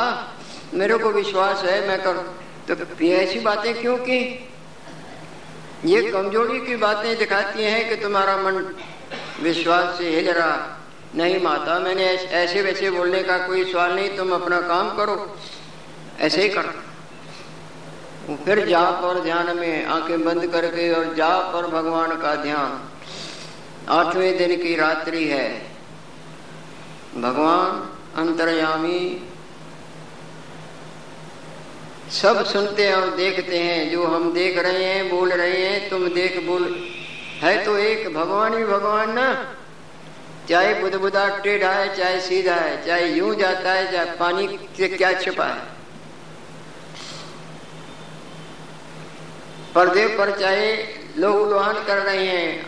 मेरे 0.73 0.97
को 0.97 1.09
विश्वास 1.09 1.63
है, 1.63 1.87
मैं 1.87 2.01
कर 2.01 2.17
तो 2.69 3.03
ऐसी 3.03 3.39
बातें 3.39 3.73
क्यों 3.81 3.97
की? 3.97 4.49
ये 5.85 6.01
कमज़ोरी 6.11 6.59
की 6.59 6.75
बातें 6.75 7.17
दिखाती 7.17 7.63
हैं 7.63 7.89
कि 7.89 7.95
तुम्हारा 7.95 8.37
मन 8.37 8.75
विश्वास 9.41 9.97
से 9.97 10.09
हिल 10.09 10.29
रहा। 10.31 10.80
नहीं 11.15 11.41
माता, 11.41 11.79
मैंने 11.79 12.05
ऐसे 12.05 12.61
वैसे 12.61 12.91
बोलने 12.91 13.23
का 13.23 13.37
कोई 13.37 13.71
सवाल 13.71 13.95
नहीं, 13.95 14.17
तुम 14.17 14.33
अपना 14.33 14.61
काम 14.61 14.97
करो। 14.97 15.37
ऐसे 16.19 16.41
ही 16.41 16.49
कर। 16.49 16.83
फिर 18.45 18.67
जाप 18.67 19.03
और 19.03 19.19
ध्यान 19.19 19.57
में 19.57 19.85
आँखें 19.85 20.23
बंद 20.23 20.47
करके 20.47 20.93
और 20.93 21.13
जाप 21.13 21.55
और 21.55 21.67
भगवान 21.67 22.21
का 22.21 22.35
ध्यान। 22.35 22.89
आठवें 23.89 24.37
दिन 24.37 24.63
की 24.63 24.75
रात्रि 24.75 25.25
है। 25.25 25.71
भगवान 27.15 27.89
अंतर्यामी 28.15 29.29
सब 32.11 32.45
सुनते 32.45 32.87
हैं 32.87 32.95
और 32.95 33.15
देखते 33.15 33.57
हैं। 33.57 33.91
जो 33.91 34.07
हम 34.07 34.33
देख 34.33 34.57
रहे 34.57 34.85
हैं, 34.85 35.09
बोल 35.09 35.31
रहे 35.31 35.65
हैं, 35.65 35.89
तुम 35.89 36.07
देख 36.07 36.47
बोल। 36.47 36.87
है 37.39 37.65
तो 37.65 37.77
एक, 37.77 38.13
भगवान 38.13 38.57
ही 38.57 38.63
भगवान 38.63 39.11
ना। 39.11 39.55
चाहे 40.49 40.73
बुध 40.73 40.95
बुधा 40.95 41.27
टेढ़ा 41.37 41.71
है, 41.71 41.95
चाहे 41.97 42.19
सीधा 42.21 42.55
है, 42.55 42.85
चाहे 42.85 43.07
यूँ 43.07 43.35
जाता 43.35 43.71
है, 43.71 43.91
चाहे 43.91 44.15
पानी 44.17 44.47
से 44.77 44.87
क्या 44.87 45.11
छिपा 45.13 45.45
है। 45.45 45.69
पर्दे 49.75 50.07
पर 50.07 50.39
चाहे 50.39 50.73
लोग 51.17 51.49
लोहान 51.49 51.83
कर 51.83 51.97
रहे 51.97 52.25
हैं, 52.27 52.65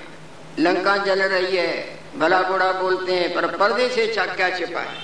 लंका 0.59 0.97
जल 0.97 1.21
रही 1.21 1.55
है, 1.57 1.99
भला 2.17 2.41
बुरा 2.41 2.71
बोलते 2.71 3.13
हैं, 3.13 3.33
पर 3.33 3.45
पर्दे 3.57 3.89
से 3.89 4.07
क्या 4.07 4.49
छिपा 4.57 4.79
है? 4.79 5.01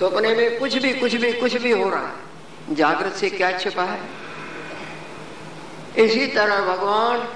सपने 0.00 0.34
में 0.34 0.58
कुछ 0.58 0.76
भी 0.76 0.92
कुछ 0.92 1.14
भी 1.14 1.32
कुछ 1.32 1.56
भी 1.56 1.70
हो 1.70 1.88
रहा 1.90 2.06
है, 2.06 2.74
जागृत 2.74 3.12
से 3.12 3.30
क्या 3.30 3.50
छिपा 3.58 3.82
है? 3.82 4.00
इसी 5.96 6.26
तरह 6.26 6.60
भगवान 6.60 7.28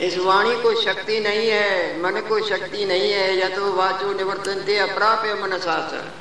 इस 0.00 0.18
वाणी 0.18 0.62
को 0.62 0.74
शक्ति 0.74 1.20
नहीं 1.20 1.48
है, 1.48 2.02
मन 2.02 2.20
को 2.20 2.40
शक्ति 2.40 2.84
नहीं 2.84 3.12
है, 3.12 3.36
या 3.36 3.48
तो 3.48 3.72
वाचो 3.72 4.12
निवर्तन 4.12 4.64
थे 4.68 4.76
अप्राप्य 4.78 5.34
मन 5.34 5.58
शासन 5.58 6.12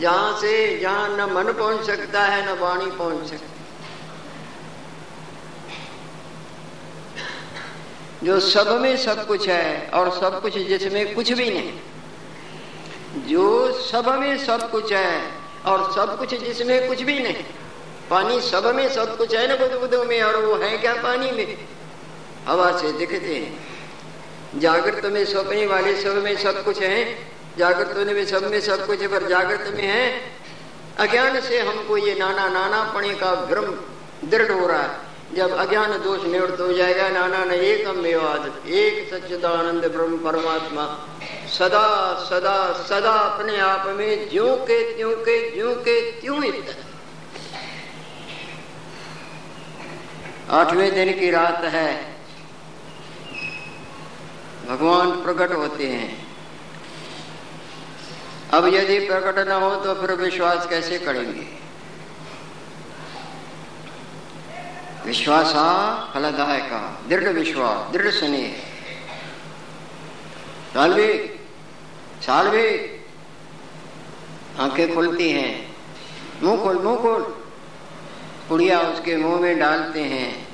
जहाँ 0.00 0.40
से 0.40 0.78
जहाँ 0.78 1.08
न 1.08 1.32
मन 1.32 1.52
पहुँच 1.52 1.86
सकता 1.86 2.22
है, 2.22 2.46
न 2.46 2.58
वाणी 2.58 2.90
पहुँच 2.90 3.28
सकती। 3.28 3.46
जो 8.26 8.40
सब 8.40 8.80
में 8.80 8.96
सब 8.96 9.26
कुछ 9.26 9.48
है, 9.48 9.90
और 9.94 10.10
सब 10.20 10.42
कुछ 10.42 10.58
जिसमें 10.58 11.14
कुछ 11.14 11.32
भी 11.32 11.50
नहीं। 11.50 11.72
जो 13.26 13.72
सब 13.72 14.08
में 14.08 14.38
सब 14.38 14.70
कुछ 14.70 14.92
है, 14.92 15.22
और 15.66 15.92
सब 15.92 16.18
कुछ 16.18 16.34
जिसमें 16.34 16.88
कुछ 16.88 17.02
भी 17.02 17.18
नहीं। 17.18 17.44
पानी 18.10 18.40
सब 18.40 18.74
में 18.76 18.88
सब 18.88 19.16
कुछ 19.18 19.34
है 19.34 19.46
ना 19.48 19.56
बुध 19.56 19.80
बुद्धों 19.80 20.04
में, 20.04 20.22
और 20.22 20.44
वो 20.44 20.56
है 20.56 20.78
क्या 20.78 20.94
पानी 20.94 21.30
में? 21.30 21.79
हवा 22.46 22.78
से 22.78 22.92
दिखते 22.92 23.34
हैं। 23.34 23.66
जागृत 24.60 25.04
में 25.04 25.24
सपने 25.24 25.66
वाले 25.66 26.02
सब 26.02 26.22
में 26.24 26.36
सब 26.36 26.64
कुछ 26.64 26.82
है। 26.82 27.14
जागृत 27.58 28.06
में 28.06 28.26
सब 28.26 28.50
में 28.50 28.60
सब 28.60 28.86
कुछ, 28.86 29.06
पर 29.06 29.26
जागृत 29.26 29.74
में 29.76 29.86
है। 29.86 30.20
अज्ञान 30.98 31.40
से 31.40 31.58
हमको 31.58 31.96
ये 31.96 32.14
नाना 32.14 32.48
नाना 32.48 32.92
पणे 32.94 33.14
का 33.14 33.34
भ्रम 33.34 33.74
दृढ़ 34.28 34.52
हो 34.52 34.66
रहा 34.66 34.82
है। 34.82 34.90
जब 35.34 35.56
अज्ञान 35.56 35.92
दोष 35.92 36.24
निवृत्त 36.24 36.60
हो 36.60 36.72
जाएगा, 36.72 37.08
नाना 37.08 37.44
न 37.44 37.50
एक 37.50 37.86
एक 38.66 39.14
सच्चिदानंद 39.14 39.84
ब्रह्म 39.84 40.18
परमात्मा। 40.18 41.08
सदा 41.58 42.14
सदा 42.30 42.86
सदा 42.88 43.12
अपने 43.12 43.60
आप 43.60 43.86
में 43.86 44.30
ज्यो 44.30 44.56
के 44.56 44.96
त्यों 44.96 45.16
के, 45.16 45.50
ज्यो 45.50 45.74
के 45.74 46.12
त्यों 46.12 46.42
आठवें 50.50 50.94
दिन 50.94 51.20
की 51.20 51.30
रात 51.30 51.64
है। 51.64 52.09
भगवान 54.70 55.22
प्रकट 55.22 55.52
होते 55.52 55.86
हैं। 55.86 56.26
अब 58.50 58.66
यदि 58.66 58.98
प्रकट 58.98 59.48
न 59.48 59.52
हो 59.52 59.76
तो 59.76 59.94
फिर 59.94 60.12
विश्वास 60.12 60.66
कैसे 60.66 60.98
करेंगे? 60.98 61.46
विश्वासा 65.06 65.94
फलदायक, 66.14 66.70
दृढ़ 67.08 67.28
विश्वास, 67.28 67.92
दृढ़ 67.92 68.10
स्नेह। 68.10 68.62
सालवी 70.74 71.40
सालवी 72.26 72.96
आँखें 74.58 74.94
खुलती 74.94 75.30
हैं, 75.30 75.76
मुँह 76.42 76.64
खोल 76.64 76.78
मुँह 76.78 76.96
खोल। 76.96 77.22
पुड़िया 78.48 78.80
उसके 78.80 79.16
मुँह 79.16 79.40
में 79.40 79.58
डालते 79.58 80.00
हैं। 80.00 80.48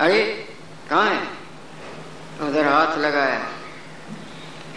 अरे, 0.00 0.48
कहा 0.90 1.04
है? 1.04 1.22
उधर 2.40 2.66
हाथ 2.66 2.98
लगाया। 2.98 3.57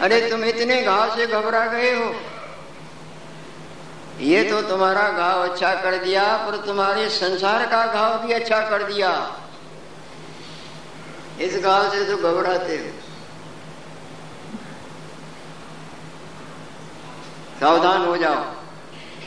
अरे 0.00 0.30
तुम 0.30 0.44
इतने 0.44 0.82
घाव 0.82 1.16
से 1.16 1.26
घबरा 1.26 1.66
गए 1.66 1.92
हो। 1.92 2.14
ये 4.20 4.42
तो 4.44 4.62
तुम्हारा 4.62 5.08
घाव 5.08 5.42
अच्छा 5.42 5.74
कर 5.74 5.96
दिया, 5.96 6.36
पर 6.36 6.56
तुम्हारे 6.56 7.08
संसार 7.08 7.66
का 7.66 7.86
घाव 7.86 8.26
भी 8.26 8.32
अच्छा 8.32 8.60
कर 8.60 8.82
दिया। 8.82 9.36
इस 11.40 11.62
घाव 11.62 11.90
से 11.90 12.04
तो 12.04 12.16
घबराते 12.16 12.76
हो। 12.76 12.90
सावधान 17.60 18.04
हो 18.04 18.16
जाओ। 18.16 18.44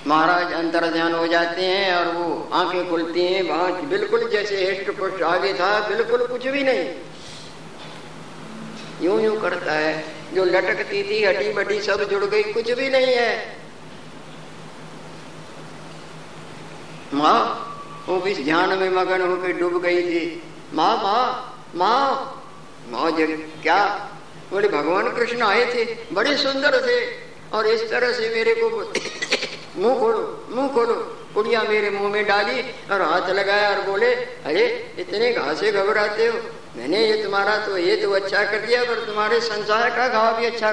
महाराज 0.08 0.54
अंतर 0.54 0.90
ध्यान 0.90 1.14
हो 1.14 1.28
जाते 1.28 1.62
हैं 1.62 1.96
और 1.96 2.08
वो 2.08 2.50
आँखें 2.54 2.90
खुलती 2.90 3.22
हैं 3.22 3.42
वहाँ 3.44 3.86
बिल्कुल 3.86 4.30
जैसे 4.30 4.72
हिष्ट 4.72 4.92
पुष्ट 4.92 5.24
आगे 5.24 5.54
था, 5.54 5.88
बिल्कुल 5.88 6.28
कुछ 6.28 6.48
भी 6.48 6.64
नहीं। 6.64 6.96
यूँ 9.02 9.22
यूँ 9.22 9.42
करता 9.42 9.72
है। 9.72 10.15
जो 10.34 10.46
लटकती 10.46 11.04
थी 11.04 11.24
हटी 11.24 11.54
बटी 11.54 11.82
सब 11.82 12.10
जुड़ 12.10 12.26
गई, 12.26 12.44
कुछ 12.44 12.72
भी 12.72 12.90
नहीं 12.90 13.14
है। 13.14 13.58
माँ, 17.14 17.62
वो 18.08 18.20
भी 18.20 18.44
ध्यान 18.44 18.70
में 18.70 18.90
मगन 18.90 19.22
होकर 19.22 19.52
डूब 19.52 19.82
गई 19.82 20.02
थी। 20.02 20.44
माँ 20.74 20.98
माँ 20.98 21.52
माँ 21.76 22.32
माँ 22.90 23.12
जब 23.12 23.62
क्या? 23.62 24.10
बोले, 24.52 24.68
भगवान 24.68 25.12
कृष्ण 25.12 25.42
आए 25.42 25.66
थे, 25.66 25.98
बड़े 26.14 26.38
सुंदर 26.38 26.82
थे, 26.82 27.00
और 27.54 27.68
इस 27.68 27.90
तरह 27.90 28.12
से 28.12 28.30
मेरे 28.30 28.56
को 28.58 28.70
मुँह 29.78 30.00
खोलो 30.00 30.48
मुँह 30.50 30.68
खोलो। 30.74 31.18
कुड़िया 31.34 31.64
मेरे 31.64 31.90
मुँह 31.90 32.12
में 32.12 32.26
डाली 32.26 32.62
और 32.92 33.02
हाथ 33.02 33.30
लगाया 33.30 33.70
और 33.70 33.82
बोले, 33.82 34.16
अरे, 34.16 34.96
इतने 35.00 35.32
घासे 35.32 35.72
घबराते 35.72 36.28
हो 36.28 36.40
मैंने 36.78 37.00
ये 37.00 37.24
तुम्हारा 37.24 37.58
तो 37.58 37.78
ये 37.78 37.96
तो 37.96 38.12
अच्छा 38.12 38.44
कर 38.44 38.66
दिया, 38.66 38.84
पर 38.84 39.06
तुम्हारे 39.06 39.40
संसार 39.42 39.90
का 39.90 40.08
घाव 40.08 40.38
भी 40.40 40.46
अच्छा 40.46 40.72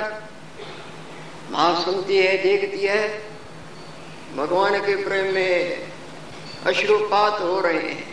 माँ 1.51 1.75
सुनती 1.83 2.17
है, 2.17 2.37
देखती 2.38 2.83
है। 2.83 3.09
भगवान 4.37 4.79
के 4.81 4.95
प्रेम 5.05 5.35
में 5.35 5.55
अश्रुपात 6.67 7.41
हो 7.41 7.61
रहे 7.61 7.79
हैं। 7.79 8.05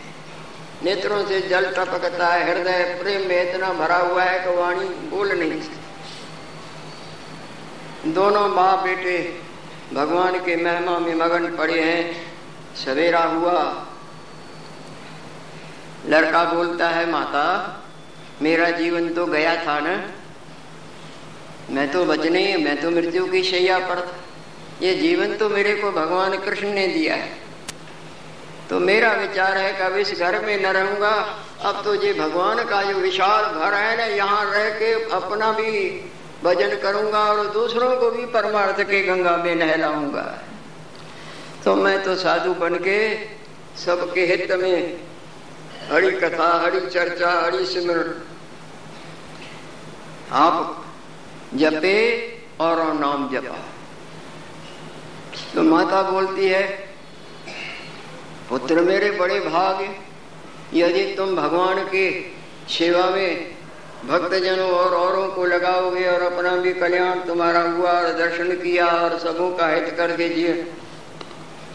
नेत्रों 0.82 1.22
से 1.26 1.40
जल 1.40 1.64
टपकता 1.70 2.26
है, 2.26 2.40
हृदय 2.50 2.82
प्रेम 3.00 3.28
में 3.28 3.40
इतना 3.42 3.72
भरा 3.72 3.96
हुआ 3.98 4.22
है 4.22 4.38
कि 4.38 4.50
वाणी 4.56 4.86
बोल 5.10 5.32
नहीं 5.32 5.60
सकती। 5.60 5.80
दोनों 8.12 8.48
माँ 8.48 8.82
बेटे 8.82 9.16
भगवान 9.94 10.38
के 10.38 10.56
महिमा 10.56 10.98
में 10.98 11.14
मगन 11.16 11.56
पड़े 11.56 11.80
हैं। 11.82 12.02
सवेरा 12.76 13.22
हुआ, 13.24 13.86
लड़का 16.06 16.44
बोलता 16.44 16.88
है, 16.88 17.10
माता 17.10 17.44
मेरा 18.42 18.70
जीवन 18.70 19.08
तो 19.14 19.26
गया 19.26 19.54
था 19.56 19.78
ना। 19.80 19.94
मैं 21.70 21.90
तो 21.92 22.04
बच 22.04 22.26
नहीं 22.26 22.56
मैं 22.64 22.80
तो 22.80 22.90
मृत्यु 22.90 23.26
की 23.26 23.42
शैया 23.42 23.78
पर 23.78 24.00
था। 24.00 24.16
ये 24.82 24.94
जीवन 24.94 25.36
तो 25.36 25.48
मेरे 25.48 25.74
को 25.74 25.90
भगवान 25.92 26.36
कृष्ण 26.38 26.72
ने 26.72 26.86
दिया 26.88 27.14
है। 27.14 27.28
तो 28.70 28.78
मेरा 28.80 29.12
विचार 29.14 29.56
है 29.58 29.72
कि 29.72 29.82
अब 29.82 29.96
इस 29.96 30.12
घर 30.12 30.38
में 30.44 30.56
न 30.62 30.66
रहूँगा। 30.66 31.14
अब 31.62 31.82
तो 31.84 31.94
ये 31.94 32.12
भगवान 32.14 32.64
का 32.64 32.82
जो 32.82 32.96
विशाल 32.98 33.44
घर 33.44 33.74
है 33.74 33.96
ना, 33.96 34.04
यहाँ 34.06 34.44
रह 34.52 34.70
के 34.78 34.92
अपना 35.10 35.50
भी 35.52 35.72
भजन 36.44 36.76
करूँगा 36.76 37.18
और 37.24 37.46
दूसरों 37.46 37.96
को 37.96 38.10
भी 38.10 38.24
परमार्थ 38.32 38.80
के 38.82 39.02
गंगा 39.02 39.36
में 39.36 39.54
नहलाऊँगा। 39.56 40.22
तो 41.64 41.74
मैं 41.76 42.02
तो 42.02 42.14
साधु 42.16 42.54
बन 42.54 42.74
के 42.78 42.98
सबके 43.76 44.26
हित 44.26 44.52
में, 44.52 44.98
हरी 45.90 46.10
कथा, 46.12 46.48
हरी 46.64 46.80
चर्चा, 46.88 47.30
हरी 47.40 47.64
सिमरण 47.66 48.12
आप 50.32 50.84
जपे 51.54 51.98
और 52.60 52.82
नाम 52.94 53.28
जपा। 53.28 53.56
तो 55.54 55.62
माता 55.62 56.02
बोलती 56.02 56.48
है, 56.48 56.62
पुत्र 58.48 58.80
मेरे 58.80 59.10
बड़े 59.10 59.40
भाग्य 59.40 59.88
यदि 60.74 61.04
तुम 61.16 61.34
भगवान 61.36 61.82
की 61.84 62.06
सेवा 62.68 63.06
में 63.10 63.56
भक्तजनों 64.04 64.68
और 64.70 64.94
औरों 64.94 65.26
को 65.28 65.44
लगाओगे 65.44 66.04
और 66.06 66.22
अपना 66.22 66.54
भी 66.56 66.72
कल्याण 66.72 67.20
तुम्हारा 67.20 67.62
हुआ 67.62 67.90
और 67.92 68.12
दर्शन 68.18 68.52
किया 68.52 68.86
और 68.86 69.18
सबों 69.18 69.50
का 69.56 69.68
हित 69.68 69.94
कर 69.96 70.16
जिए 70.16 70.52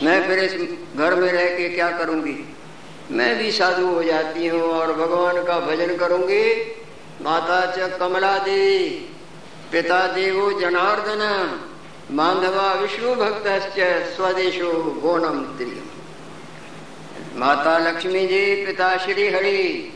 मैं 0.04 0.28
फिर 0.28 0.40
इस 0.40 0.54
घर 0.98 1.16
में 1.16 1.32
रह 1.32 1.50
के 1.58 1.70
क्या 1.70 1.90
करूँगी? 1.98 2.38
मैं 3.12 3.38
भी 3.38 3.52
साधु 3.52 3.88
हो 3.88 4.04
जाती 4.04 4.48
हूँ 4.48 4.62
और 4.62 4.94
भगवान 4.94 5.44
का 5.44 5.60
भजन 5.60 5.96
करूँगी 5.98 6.44
माता 7.22 7.60
च 7.68 7.98
कमला 8.00 8.38
देवी 8.38 8.88
पिता 9.72 10.00
देवो 10.08 10.52
जनार्दन, 10.60 11.22
माधवा 12.12 12.72
विष्णु 12.74 13.14
भक्त 13.16 13.48
स्वदेशो 14.16 14.72
गोनम 15.02 15.40
माता 17.40 17.78
लक्ष्मी 17.80 18.26
जी, 18.28 18.66
पिता 18.66 18.96
श्री 18.98 19.28
हरि, 19.30 19.92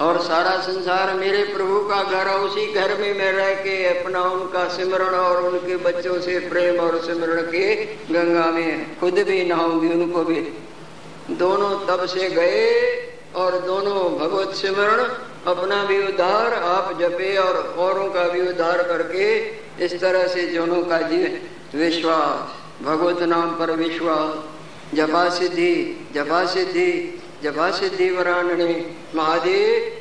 और 0.00 0.20
सारा 0.22 0.56
संसार 0.60 1.12
मेरे 1.14 1.42
प्रभु 1.44 1.80
का 1.80 2.02
घर 2.02 2.28
है 2.28 2.38
उसी 2.38 2.66
घर 2.72 2.96
में 3.00 3.12
मैं 3.18 3.32
रह 3.32 3.54
के 3.54 3.74
अपना 3.88 4.22
उनका 4.22 4.66
सिमरण 4.68 5.14
और 5.14 5.42
उनके 5.42 5.76
बच्चों 5.76 6.20
से 6.20 6.38
प्रेम 6.48 6.80
और 6.80 6.98
सिमरण 7.04 7.42
के 7.42 7.74
गंगा 8.10 8.46
में 8.50 8.98
खुद 9.00 9.18
भी 9.18 9.44
नहाऊँगी, 9.44 9.88
उनको 9.88 10.24
भी। 10.24 10.40
दोनों 11.30 11.70
तब 11.86 12.06
से 12.06 12.28
गए, 12.30 12.64
और 13.34 13.58
दोनों 13.60 14.00
भगवत 14.18 14.54
सिमरण 14.54 15.02
अपना 15.46 15.84
भी 15.84 15.98
उद्धार, 15.98 16.52
आप 16.54 16.98
जपे 17.00 17.36
और 17.36 17.56
औरों 17.78 18.08
का 18.10 18.28
भी 18.28 18.40
उद्धार 18.40 18.82
करके 18.82 19.24
इस 19.84 20.00
तरह 20.00 20.26
से 20.26 20.42
दोनों 20.46 20.82
का 20.82 20.98
जीव 21.00 21.40
विश्वास, 21.74 22.84
भगवत 22.84 23.22
नाम 23.22 23.50
पर 23.50 23.70
विश्वास। 23.72 24.96
जपा 24.96 25.28
सिद्धि 25.28 25.74
जपा 26.14 26.44
सिद्धि 26.46 26.90
जपा 27.42 27.70
सिद्धि 27.70 28.10
वरानने। 28.10 28.94
महादेव 29.14 30.00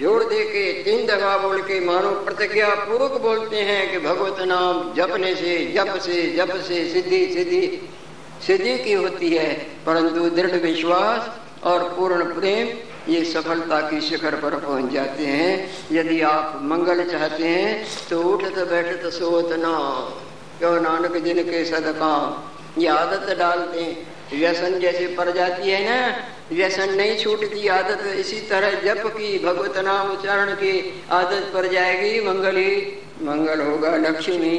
जोड़ 0.00 0.22
दे 0.24 0.44
के 0.44 0.72
तीन 0.82 1.06
दफ़ा 1.06 1.36
बोल 1.38 1.60
के 1.62 1.78
मानो 1.80 2.10
प्रतिज्ञा 2.10 2.68
पूर्वक 2.68 3.20
बोलते 3.20 3.56
हैं 3.58 3.90
कि 3.92 3.98
भगवत 3.98 4.40
नाम 4.40 4.94
जपने 4.94 5.34
से, 5.34 5.72
जप 5.72 5.98
से 5.98 6.22
जप 6.36 6.50
से 6.50 6.88
सिद्धि 6.90 7.20
सिद्धि 7.34 7.90
सिद्धि 8.46 8.78
की 8.78 8.92
होती 8.92 9.30
है। 9.30 9.52
परंतु 9.86 10.30
दृढ़ 10.30 10.56
विश्वास 10.62 11.30
और 11.64 11.82
पूर्ण 11.96 12.24
प्रेम 12.34 12.68
ये 13.08 13.24
सफलता 13.24 13.80
की 13.80 14.00
शिखर 14.00 14.34
पर 14.34 14.54
पहुँच 14.58 14.92
जाते 14.92 15.26
हैं। 15.26 15.52
यदि 15.92 16.20
आप 16.22 16.58
मंगल 16.62 17.04
चाहते 17.04 17.44
हैं 17.44 17.86
तो 18.10 18.22
उठत 18.24 18.58
बैठत 18.70 19.06
सोत 19.12 19.52
ना। 19.54 19.76
क्यों 20.58 20.80
नानक 20.80 21.16
जिन 21.16 21.42
के 21.42 21.64
सदका? 21.64 22.14
ये 22.78 22.88
आदत 22.88 23.36
डालते 23.38 23.80
हैं। 23.80 24.12
व्यसन 24.32 24.78
जैसे 24.80 25.06
पड़ 25.08 25.30
जाती 25.30 25.70
है 25.70 25.80
ना, 25.84 25.96
व्यसन 26.52 26.94
नहीं 26.94 27.16
छूटती 27.18 27.66
आदत। 27.68 28.06
इसी 28.16 28.40
तरह 28.48 28.70
जप 28.84 29.06
की, 29.08 29.38
भगवत 29.38 29.76
नाम 29.78 30.10
उच्चारण 30.10 30.54
की 30.54 31.02
आदत 31.12 31.50
पड़ 31.54 31.66
जाएगी। 31.66 32.20
मंगल 32.20 32.56
ही 32.56 32.76
मंगल 33.22 33.60
होगा 33.60 33.96
लक्ष्मी। 33.98 34.58